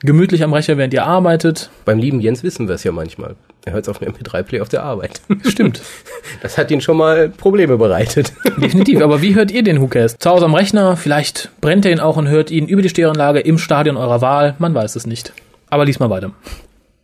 gemütlich 0.00 0.44
am 0.44 0.52
Rechner, 0.52 0.76
während 0.76 0.92
ihr 0.92 1.06
arbeitet. 1.06 1.70
Beim 1.86 1.98
lieben 1.98 2.20
Jens 2.20 2.42
wissen 2.42 2.68
wir 2.68 2.74
es 2.74 2.84
ja 2.84 2.92
manchmal. 2.92 3.34
Er 3.64 3.72
hört 3.72 3.84
es 3.84 3.88
auf 3.88 3.98
dem 3.98 4.12
MP3-Play 4.12 4.60
auf 4.60 4.68
der 4.68 4.82
Arbeit. 4.82 5.20
Stimmt. 5.46 5.82
Das 6.40 6.58
hat 6.58 6.70
ihn 6.70 6.80
schon 6.80 6.96
mal 6.96 7.28
Probleme 7.28 7.76
bereitet. 7.76 8.32
Definitiv. 8.56 9.00
Aber 9.00 9.22
wie 9.22 9.34
hört 9.34 9.50
ihr 9.50 9.62
den 9.62 9.80
WhoCast? 9.80 10.20
Zu 10.20 10.30
Hause 10.30 10.46
am 10.46 10.54
Rechner? 10.54 10.96
Vielleicht 10.96 11.50
brennt 11.60 11.84
ihr 11.84 11.92
ihn 11.92 12.00
auch 12.00 12.16
und 12.16 12.26
hört 12.28 12.50
ihn 12.50 12.66
über 12.66 12.82
die 12.82 12.88
Stereoanlage 12.88 13.40
im 13.40 13.58
Stadion 13.58 13.96
eurer 13.96 14.20
Wahl. 14.20 14.56
Man 14.58 14.74
weiß 14.74 14.96
es 14.96 15.06
nicht. 15.06 15.32
Aber 15.70 15.84
lies 15.84 16.00
mal 16.00 16.10
weiter. 16.10 16.32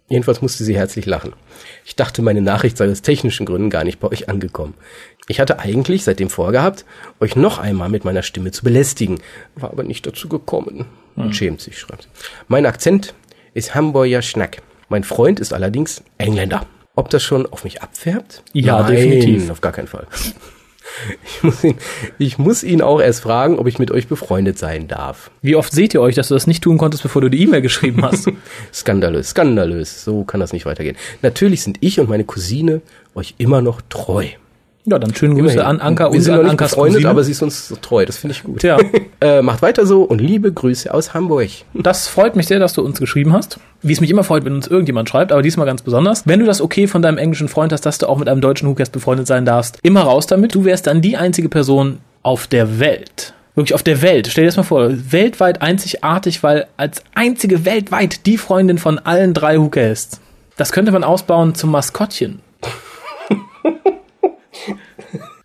Jedenfalls 0.09 0.40
musste 0.42 0.64
sie 0.64 0.75
herzlich 0.75 1.07
lachen. 1.07 1.35
Ich 1.85 1.94
dachte, 1.94 2.23
meine 2.23 2.40
Nachricht 2.40 2.79
sei 2.79 2.90
aus 2.90 3.03
technischen 3.03 3.47
Gründen 3.47 3.71
gar 3.71 3.85
nicht 3.85 4.01
bei 4.01 4.09
euch 4.09 4.29
angekommen. 4.29 4.75
Ich 5.29 5.38
hatte 5.40 5.59
eigentlich 5.59 6.05
seitdem 6.05 6.31
vorgehabt, 6.31 6.85
euch 7.21 7.37
noch 7.37 7.59
einmal 7.59 7.90
mit 7.90 8.05
meiner 8.05 8.23
Stimme 8.23 8.51
zu 8.51 8.64
belästigen, 8.64 9.21
war 9.55 9.71
aber 9.71 9.85
nicht 9.85 10.07
dazu 10.07 10.29
gekommen. 10.29 10.87
Und 11.16 11.37
schämt 11.37 11.61
sich, 11.61 11.79
schreibt 11.79 12.05
sie. 12.05 12.09
Mein 12.49 12.64
Akzent 12.64 13.12
ist 13.53 13.75
Hamburger 13.75 14.23
Schnack. 14.23 14.62
Mein 14.88 15.05
Freund 15.05 15.40
ist 15.40 15.53
allerdings 15.53 16.03
Engländer. 16.18 16.66
Ob 16.94 17.11
das 17.11 17.22
schon 17.22 17.46
auf 17.46 17.64
mich 17.64 17.83
abfärbt? 17.83 18.42
Ja, 18.53 18.83
Nein, 18.83 18.92
definitiv. 18.96 19.51
auf 19.51 19.61
gar 19.61 19.72
keinen 19.72 19.88
Fall. 19.88 20.07
Ich 21.22 21.42
muss, 21.42 21.64
ihn, 21.64 21.77
ich 22.18 22.38
muss 22.38 22.64
ihn 22.64 22.81
auch 22.83 22.98
erst 23.01 23.20
fragen, 23.20 23.59
ob 23.59 23.66
ich 23.66 23.79
mit 23.79 23.90
euch 23.90 24.09
befreundet 24.09 24.59
sein 24.59 24.88
darf. 24.88 25.31
Wie 25.42 25.55
oft 25.55 25.70
seht 25.70 25.92
ihr 25.94 26.01
euch, 26.01 26.14
dass 26.14 26.29
du 26.29 26.35
das 26.35 26.46
nicht 26.46 26.64
tun 26.64 26.79
konntest, 26.79 27.03
bevor 27.03 27.20
du 27.22 27.29
die 27.29 27.42
E-Mail 27.42 27.61
geschrieben 27.61 28.03
hast? 28.05 28.33
skandalös, 28.74 29.31
skandalös. 29.31 30.03
So 30.03 30.24
kann 30.24 30.40
das 30.40 30.53
nicht 30.55 30.64
weitergehen. 30.66 30.96
Natürlich 31.22 31.62
sind 31.62 31.77
ich 31.81 32.01
und 32.01 32.09
meine 32.09 32.24
Cousine 32.24 32.81
euch 33.14 33.35
immer 33.37 33.61
noch 33.61 33.83
treu. 33.90 34.27
Ja, 34.90 34.98
dann 34.98 35.14
schönen 35.14 35.35
Grüße 35.35 35.55
Immerhin. 35.55 35.81
an 35.81 35.81
Anka 35.81 36.07
und 36.07 36.29
an 36.29 36.46
Ankas 36.46 36.70
befreundet, 36.70 36.94
Cousine. 36.96 37.11
aber 37.11 37.24
sie 37.24 37.33
ist 37.33 37.42
uns 37.42 37.74
treu. 37.83 38.07
Das 38.07 38.16
finde 38.16 38.35
ich 38.35 38.42
gut. 38.42 38.62
Ja. 38.62 38.79
äh, 39.20 39.42
macht 39.42 39.61
weiter 39.61 39.85
so 39.85 40.03
und 40.03 40.20
liebe 40.20 40.51
Grüße 40.53 40.92
aus 40.92 41.12
Hamburg. 41.12 41.48
Das 41.74 42.09
freut 42.09 42.37
mich 42.37 42.46
sehr, 42.46 42.59
dass 42.59 42.72
du 42.72 42.83
uns 42.83 42.98
geschrieben 42.98 43.33
hast. 43.33 43.59
Wie 43.83 43.92
es 43.92 44.01
mich 44.01 44.11
immer 44.11 44.24
freut, 44.24 44.44
wenn 44.44 44.55
uns 44.55 44.66
irgendjemand 44.66 45.09
schreibt, 45.09 45.31
aber 45.31 45.42
diesmal 45.42 45.66
ganz 45.66 45.83
besonders. 45.83 46.27
Wenn 46.27 46.40
du 46.40 46.46
das 46.46 46.61
okay 46.61 46.87
von 46.87 47.03
deinem 47.03 47.18
englischen 47.18 47.48
Freund 47.48 47.72
hast, 47.72 47.83
dass 47.83 47.98
du 47.98 48.09
auch 48.09 48.18
mit 48.18 48.29
einem 48.29 48.40
deutschen 48.40 48.68
Hookast 48.68 48.92
befreundet 48.92 49.27
sein 49.27 49.44
darfst, 49.44 49.79
immer 49.83 50.03
raus 50.03 50.27
damit. 50.27 50.55
Du 50.55 50.64
wärst 50.64 50.87
dann 50.87 51.03
die 51.03 51.16
einzige 51.16 51.48
Person 51.48 51.98
auf 52.22 52.46
der 52.46 52.81
Welt, 52.81 53.35
wirklich 53.55 53.74
auf 53.74 53.83
der 53.83 54.01
Welt. 54.03 54.29
Stell 54.29 54.44
dir 54.44 54.48
das 54.48 54.57
mal 54.57 54.62
vor, 54.62 54.90
weltweit 54.90 55.61
einzigartig, 55.61 56.42
weil 56.42 56.66
als 56.77 57.03
einzige 57.14 57.64
weltweit 57.64 58.27
die 58.27 58.38
Freundin 58.38 58.79
von 58.79 58.98
allen 58.98 59.35
drei 59.35 59.59
Hookers. 59.59 60.20
Das 60.57 60.72
könnte 60.72 60.92
man 60.92 61.05
ausbauen 61.05 61.55
zum 61.55 61.70
Maskottchen. 61.70 62.40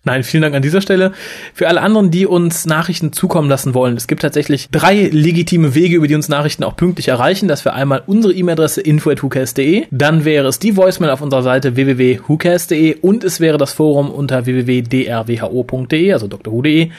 Nein, 0.06 0.22
vielen 0.22 0.42
Dank 0.42 0.54
an 0.54 0.60
dieser 0.60 0.82
Stelle. 0.82 1.12
Für 1.54 1.66
alle 1.66 1.80
anderen, 1.80 2.10
die 2.10 2.26
uns 2.26 2.66
Nachrichten 2.66 3.14
zukommen 3.14 3.48
lassen 3.48 3.72
wollen, 3.72 3.96
es 3.96 4.06
gibt 4.06 4.20
tatsächlich 4.20 4.68
drei 4.70 5.08
legitime 5.10 5.74
Wege, 5.74 5.96
über 5.96 6.06
die 6.06 6.14
uns 6.14 6.28
Nachrichten 6.28 6.62
auch 6.62 6.76
pünktlich 6.76 7.08
erreichen. 7.08 7.48
Das 7.48 7.64
wäre 7.64 7.74
einmal 7.74 8.02
unsere 8.06 8.34
E-Mail-Adresse 8.34 8.82
info.whocast.de, 8.82 9.86
dann 9.90 10.26
wäre 10.26 10.46
es 10.48 10.58
die 10.58 10.76
Voicemail 10.76 11.10
auf 11.10 11.22
unserer 11.22 11.42
Seite 11.42 11.76
www.whocast.de 11.76 12.96
und 13.00 13.24
es 13.24 13.40
wäre 13.40 13.56
das 13.56 13.72
Forum 13.72 14.10
unter 14.10 14.44
www.drwho.de, 14.44 16.12
also 16.12 16.26
drhu.de. 16.28 16.90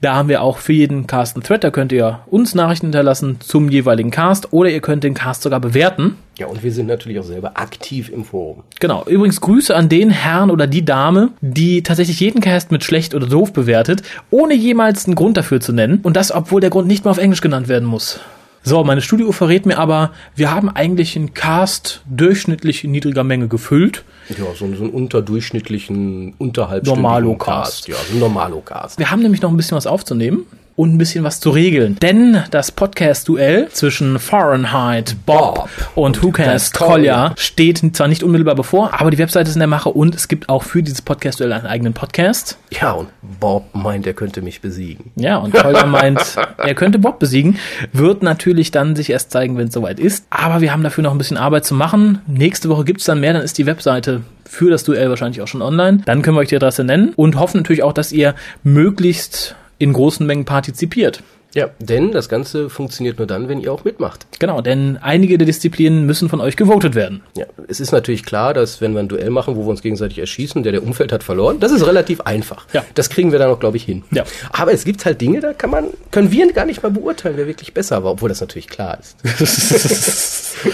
Da 0.00 0.14
haben 0.14 0.28
wir 0.28 0.42
auch 0.42 0.58
für 0.58 0.74
jeden 0.74 1.06
Cast 1.06 1.36
einen 1.36 1.42
Thread, 1.42 1.64
da 1.64 1.70
könnt 1.70 1.90
ihr 1.90 2.20
uns 2.26 2.54
Nachrichten 2.54 2.86
hinterlassen 2.86 3.36
zum 3.40 3.70
jeweiligen 3.70 4.10
Cast 4.10 4.52
oder 4.52 4.68
ihr 4.68 4.80
könnt 4.80 5.04
den 5.04 5.14
Cast 5.14 5.42
sogar 5.42 5.60
bewerten. 5.60 6.16
Ja, 6.38 6.48
und 6.48 6.62
wir 6.62 6.70
sind 6.70 6.86
natürlich 6.86 7.18
auch 7.18 7.24
selber 7.24 7.52
aktiv 7.54 8.10
im 8.10 8.24
Forum. 8.24 8.62
Genau. 8.78 9.04
Übrigens 9.06 9.40
Grüße 9.40 9.74
an 9.74 9.88
den 9.88 10.10
Herrn 10.10 10.50
oder 10.50 10.66
die 10.66 10.84
Dame, 10.84 11.30
die 11.40 11.82
tatsächlich 11.82 12.20
jeden 12.20 12.42
Cast 12.42 12.70
mit 12.70 12.84
schlecht 12.84 13.14
oder 13.14 13.26
doof 13.26 13.54
bewertet, 13.54 14.02
ohne 14.30 14.54
jemals 14.54 15.06
einen 15.06 15.14
Grund 15.14 15.38
dafür 15.38 15.60
zu 15.60 15.72
nennen. 15.72 16.00
Und 16.02 16.14
das, 16.16 16.30
obwohl 16.30 16.60
der 16.60 16.70
Grund 16.70 16.88
nicht 16.88 17.06
mal 17.06 17.10
auf 17.10 17.18
Englisch 17.18 17.40
genannt 17.40 17.68
werden 17.68 17.88
muss. 17.88 18.20
So, 18.62 18.82
meine 18.84 19.00
Studio 19.00 19.32
verrät 19.32 19.64
mir 19.64 19.78
aber, 19.78 20.10
wir 20.34 20.50
haben 20.50 20.68
eigentlich 20.68 21.16
einen 21.16 21.32
Cast 21.32 22.02
durchschnittlich 22.10 22.84
in 22.84 22.90
niedriger 22.90 23.24
Menge 23.24 23.48
gefüllt. 23.48 24.04
Ja, 24.30 24.46
so, 24.54 24.54
so 24.54 24.64
einen 24.64 24.90
unterdurchschnittlichen, 24.90 26.34
unterhalb 26.38 26.84
Normalo-Cast. 26.84 27.88
Ja, 27.88 27.96
so 28.08 28.14
ein 28.14 28.20
Normalo-Cast. 28.20 28.98
Wir 28.98 29.10
haben 29.10 29.22
nämlich 29.22 29.42
noch 29.42 29.50
ein 29.50 29.56
bisschen 29.56 29.76
was 29.76 29.86
aufzunehmen 29.86 30.46
und 30.76 30.94
ein 30.94 30.98
bisschen 30.98 31.24
was 31.24 31.40
zu 31.40 31.50
regeln. 31.50 31.96
Denn 32.00 32.42
das 32.50 32.70
Podcast-Duell 32.70 33.68
zwischen 33.70 34.18
Fahrenheit 34.18 35.16
Bob 35.26 35.68
und, 35.94 36.22
und 36.22 36.22
Whocast 36.22 36.74
Collier 36.74 37.34
steht 37.36 37.82
zwar 37.96 38.08
nicht 38.08 38.22
unmittelbar 38.22 38.54
bevor, 38.54 39.00
aber 39.00 39.10
die 39.10 39.18
Webseite 39.18 39.48
ist 39.48 39.56
in 39.56 39.60
der 39.60 39.68
Mache 39.68 39.88
und 39.88 40.14
es 40.14 40.28
gibt 40.28 40.48
auch 40.48 40.62
für 40.62 40.82
dieses 40.82 41.02
Podcast-Duell 41.02 41.52
einen 41.52 41.66
eigenen 41.66 41.94
Podcast. 41.94 42.58
Ja, 42.70 42.92
und 42.92 43.08
Bob 43.40 43.74
meint, 43.74 44.06
er 44.06 44.14
könnte 44.14 44.42
mich 44.42 44.60
besiegen. 44.60 45.12
Ja, 45.16 45.38
und 45.38 45.54
Collier 45.54 45.86
meint, 45.86 46.36
er 46.58 46.74
könnte 46.74 46.98
Bob 46.98 47.18
besiegen. 47.18 47.58
Wird 47.92 48.22
natürlich 48.22 48.70
dann 48.70 48.96
sich 48.96 49.10
erst 49.10 49.30
zeigen, 49.30 49.56
wenn 49.56 49.68
es 49.68 49.74
soweit 49.74 49.98
ist. 49.98 50.26
Aber 50.30 50.60
wir 50.60 50.72
haben 50.72 50.82
dafür 50.82 51.02
noch 51.02 51.12
ein 51.12 51.18
bisschen 51.18 51.38
Arbeit 51.38 51.64
zu 51.64 51.74
machen. 51.74 52.20
Nächste 52.26 52.68
Woche 52.68 52.84
gibt's 52.84 53.04
dann 53.04 53.20
mehr, 53.20 53.32
dann 53.32 53.42
ist 53.42 53.56
die 53.58 53.66
Webseite 53.66 54.22
für 54.44 54.70
das 54.70 54.84
Duell 54.84 55.08
wahrscheinlich 55.08 55.40
auch 55.40 55.48
schon 55.48 55.62
online. 55.62 56.02
Dann 56.04 56.22
können 56.22 56.36
wir 56.36 56.40
euch 56.40 56.48
die 56.48 56.56
Adresse 56.56 56.84
nennen 56.84 57.12
und 57.16 57.38
hoffen 57.38 57.58
natürlich 57.58 57.82
auch, 57.82 57.92
dass 57.92 58.12
ihr 58.12 58.34
möglichst 58.62 59.56
in 59.78 59.92
großen 59.92 60.26
Mengen 60.26 60.44
partizipiert. 60.44 61.22
Ja, 61.56 61.70
denn 61.78 62.12
das 62.12 62.28
Ganze 62.28 62.68
funktioniert 62.68 63.16
nur 63.16 63.26
dann, 63.26 63.48
wenn 63.48 63.60
ihr 63.60 63.72
auch 63.72 63.82
mitmacht. 63.82 64.26
Genau, 64.38 64.60
denn 64.60 64.98
einige 65.00 65.38
der 65.38 65.46
Disziplinen 65.46 66.04
müssen 66.04 66.28
von 66.28 66.42
euch 66.42 66.54
gewotet 66.54 66.94
werden. 66.94 67.22
Ja, 67.34 67.46
es 67.66 67.80
ist 67.80 67.92
natürlich 67.92 68.24
klar, 68.24 68.52
dass 68.52 68.82
wenn 68.82 68.92
wir 68.92 69.00
ein 69.00 69.08
Duell 69.08 69.30
machen, 69.30 69.56
wo 69.56 69.62
wir 69.62 69.68
uns 69.68 69.80
gegenseitig 69.80 70.18
erschießen, 70.18 70.62
der 70.64 70.72
der 70.72 70.82
Umfeld 70.82 71.12
hat 71.12 71.22
verloren, 71.22 71.58
das 71.58 71.72
ist 71.72 71.86
relativ 71.86 72.20
einfach. 72.20 72.66
Ja. 72.74 72.84
Das 72.92 73.08
kriegen 73.08 73.32
wir 73.32 73.38
dann 73.38 73.50
auch, 73.50 73.58
glaube 73.58 73.78
ich, 73.78 73.84
hin. 73.84 74.04
Ja. 74.10 74.24
Aber 74.52 74.72
es 74.72 74.84
gibt 74.84 75.06
halt 75.06 75.18
Dinge, 75.22 75.40
da 75.40 75.54
kann 75.54 75.70
man, 75.70 75.86
können 76.10 76.30
wir 76.30 76.52
gar 76.52 76.66
nicht 76.66 76.82
mal 76.82 76.90
beurteilen, 76.90 77.38
wer 77.38 77.46
wirklich 77.46 77.72
besser 77.72 78.04
war, 78.04 78.12
obwohl 78.12 78.28
das 78.28 78.42
natürlich 78.42 78.68
klar 78.68 78.98
ist. 79.00 79.16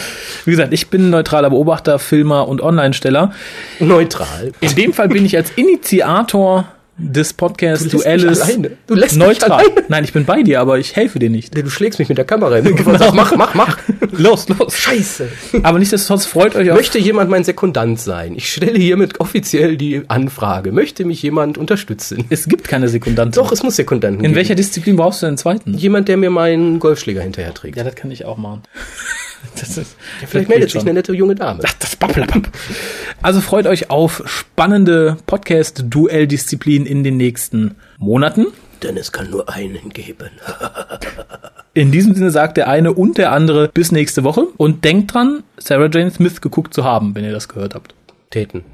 Wie 0.44 0.50
gesagt, 0.50 0.72
ich 0.72 0.88
bin 0.88 1.10
neutraler 1.10 1.50
Beobachter, 1.50 2.00
Filmer 2.00 2.48
und 2.48 2.60
Online-Steller. 2.60 3.32
Neutral. 3.78 4.50
In 4.60 4.74
dem 4.74 4.92
Fall 4.92 5.08
bin 5.08 5.24
ich 5.24 5.36
als 5.36 5.52
Initiator 5.54 6.66
des 6.98 7.32
Podcasts 7.32 7.88
du 7.88 7.98
Duelles 7.98 8.40
du 8.86 8.94
lässt 8.94 9.16
neutral. 9.16 9.64
Nein, 9.88 10.04
ich 10.04 10.12
bin 10.12 10.24
bei 10.24 10.42
dir, 10.42 10.60
aber 10.60 10.78
ich 10.78 10.94
helfe 10.94 11.18
dir 11.18 11.30
nicht. 11.30 11.56
Du 11.56 11.70
schlägst 11.70 11.98
mich 11.98 12.08
mit 12.08 12.18
der 12.18 12.24
Kamera 12.24 12.56
hin. 12.56 12.76
Genau. 12.82 13.12
Mach, 13.12 13.34
mach, 13.36 13.54
mach. 13.54 13.78
los, 14.12 14.48
los. 14.48 14.76
Scheiße. 14.76 15.28
Aber 15.62 15.78
nichtsdestotrotz 15.78 16.26
freut 16.26 16.56
euch 16.56 16.70
auch. 16.70 16.76
Möchte 16.76 16.98
jemand 16.98 17.30
mein 17.30 17.44
Sekundant 17.44 18.00
sein? 18.00 18.34
Ich 18.34 18.52
stelle 18.52 18.78
hiermit 18.78 19.20
offiziell 19.20 19.76
die 19.76 20.02
Anfrage. 20.08 20.72
Möchte 20.72 21.04
mich 21.04 21.22
jemand 21.22 21.58
unterstützen? 21.58 22.24
Es 22.28 22.48
gibt 22.48 22.66
keine 22.66 22.88
Sekundanten. 22.88 23.40
Doch, 23.40 23.52
es 23.52 23.62
muss 23.62 23.76
Sekundanten 23.76 24.18
In 24.18 24.22
geben. 24.30 24.34
welcher 24.34 24.54
Disziplin 24.54 24.96
brauchst 24.96 25.22
du 25.22 25.26
den 25.26 25.38
zweiten? 25.38 25.74
Jemand, 25.74 26.08
der 26.08 26.16
mir 26.16 26.30
meinen 26.30 26.80
Golfschläger 26.80 27.22
hinterher 27.22 27.54
trägt. 27.54 27.76
Ja, 27.76 27.84
das 27.84 27.94
kann 27.94 28.10
ich 28.10 28.24
auch 28.24 28.36
machen. 28.36 28.62
Das 29.60 29.76
ist, 29.76 29.96
ja, 30.20 30.26
vielleicht 30.26 30.48
meldet 30.48 30.70
sich 30.70 30.80
eine 30.80 30.94
nette 30.94 31.12
junge 31.12 31.34
Dame. 31.34 31.60
Das, 31.60 31.78
das. 31.78 31.98
Also 33.22 33.40
freut 33.40 33.66
euch 33.66 33.90
auf 33.90 34.22
spannende 34.26 35.16
Podcast-Duell-Disziplinen 35.26 36.86
in 36.86 37.04
den 37.04 37.16
nächsten 37.16 37.76
Monaten. 37.98 38.46
Denn 38.82 38.96
es 38.96 39.12
kann 39.12 39.30
nur 39.30 39.48
einen 39.48 39.90
geben. 39.90 40.30
in 41.74 41.92
diesem 41.92 42.14
Sinne 42.14 42.30
sagt 42.30 42.56
der 42.56 42.68
eine 42.68 42.92
und 42.92 43.18
der 43.18 43.30
andere 43.32 43.68
bis 43.68 43.92
nächste 43.92 44.24
Woche. 44.24 44.46
Und 44.56 44.84
denkt 44.84 45.14
dran, 45.14 45.44
Sarah 45.58 45.88
Jane 45.92 46.10
Smith 46.10 46.40
geguckt 46.40 46.74
zu 46.74 46.84
haben, 46.84 47.14
wenn 47.14 47.24
ihr 47.24 47.32
das 47.32 47.48
gehört 47.48 47.74
habt. 47.74 47.94
Täten. 48.30 48.64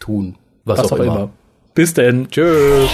Tun. 0.00 0.36
Was, 0.64 0.78
was 0.78 0.86
auch, 0.86 0.92
auch 0.92 1.02
immer. 1.02 1.16
immer. 1.16 1.30
Bis 1.74 1.94
denn. 1.94 2.28
Tschüss. 2.30 2.90